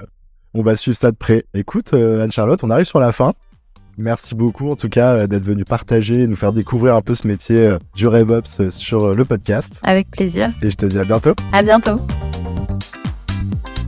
on 0.56 0.62
va 0.62 0.76
suivre 0.76 0.98
ça 0.98 1.12
de 1.12 1.18
près. 1.18 1.46
Écoute, 1.54 1.94
euh, 1.94 2.24
Anne-Charlotte, 2.24 2.64
on 2.64 2.70
arrive 2.70 2.86
sur 2.86 3.00
la 3.00 3.12
fin. 3.12 3.34
Merci 3.98 4.36
beaucoup 4.36 4.70
en 4.70 4.76
tout 4.76 4.90
cas 4.90 5.16
euh, 5.16 5.28
d'être 5.28 5.44
venu 5.44 5.64
partager 5.64 6.22
et 6.22 6.28
nous 6.28 6.36
faire 6.36 6.54
découvrir 6.54 6.96
un 6.96 7.02
peu 7.02 7.14
ce 7.14 7.28
métier 7.28 7.68
euh, 7.68 7.78
du 7.96 8.08
RevOps 8.08 8.70
sur 8.70 9.14
le 9.14 9.26
podcast. 9.26 9.80
Avec 9.84 10.10
plaisir. 10.10 10.52
Et 10.62 10.72
je 10.72 10.76
te 10.76 10.86
dis 10.86 10.98
à 10.98 11.04
bientôt. 11.04 11.34
À 11.52 11.62
bientôt. 11.62 12.00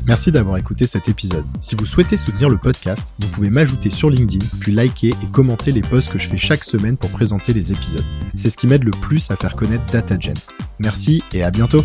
Merci 0.06 0.32
d'avoir 0.32 0.58
écouté 0.58 0.88
cet 0.88 1.10
épisode. 1.10 1.44
Si 1.60 1.76
vous 1.76 1.86
souhaitez 1.86 2.16
soutenir 2.16 2.50
le 2.50 2.58
podcast, 2.58 3.14
vous 3.20 3.28
pouvez 3.28 3.50
m'ajouter 3.50 3.90
sur 3.90 4.10
LinkedIn, 4.10 4.46
puis 4.62 4.72
liker 4.72 5.10
et 5.10 5.28
commenter 5.32 5.74
les 5.74 5.82
posts 5.82 6.14
que 6.14 6.20
je 6.20 6.28
fais 6.28 6.38
chaque 6.38 6.64
semaine 6.64 6.96
pour 6.96 7.10
présenter 7.10 7.52
les 7.52 7.74
épisodes. 7.74 8.06
C'est 8.36 8.50
ce 8.50 8.56
qui 8.56 8.68
m'aide 8.68 8.84
le 8.84 8.92
plus 8.92 9.30
à 9.32 9.36
faire 9.36 9.56
connaître 9.56 9.86
DataGen. 9.92 10.36
Merci 10.80 11.24
et 11.34 11.44
à 11.44 11.52
bientôt. 11.52 11.82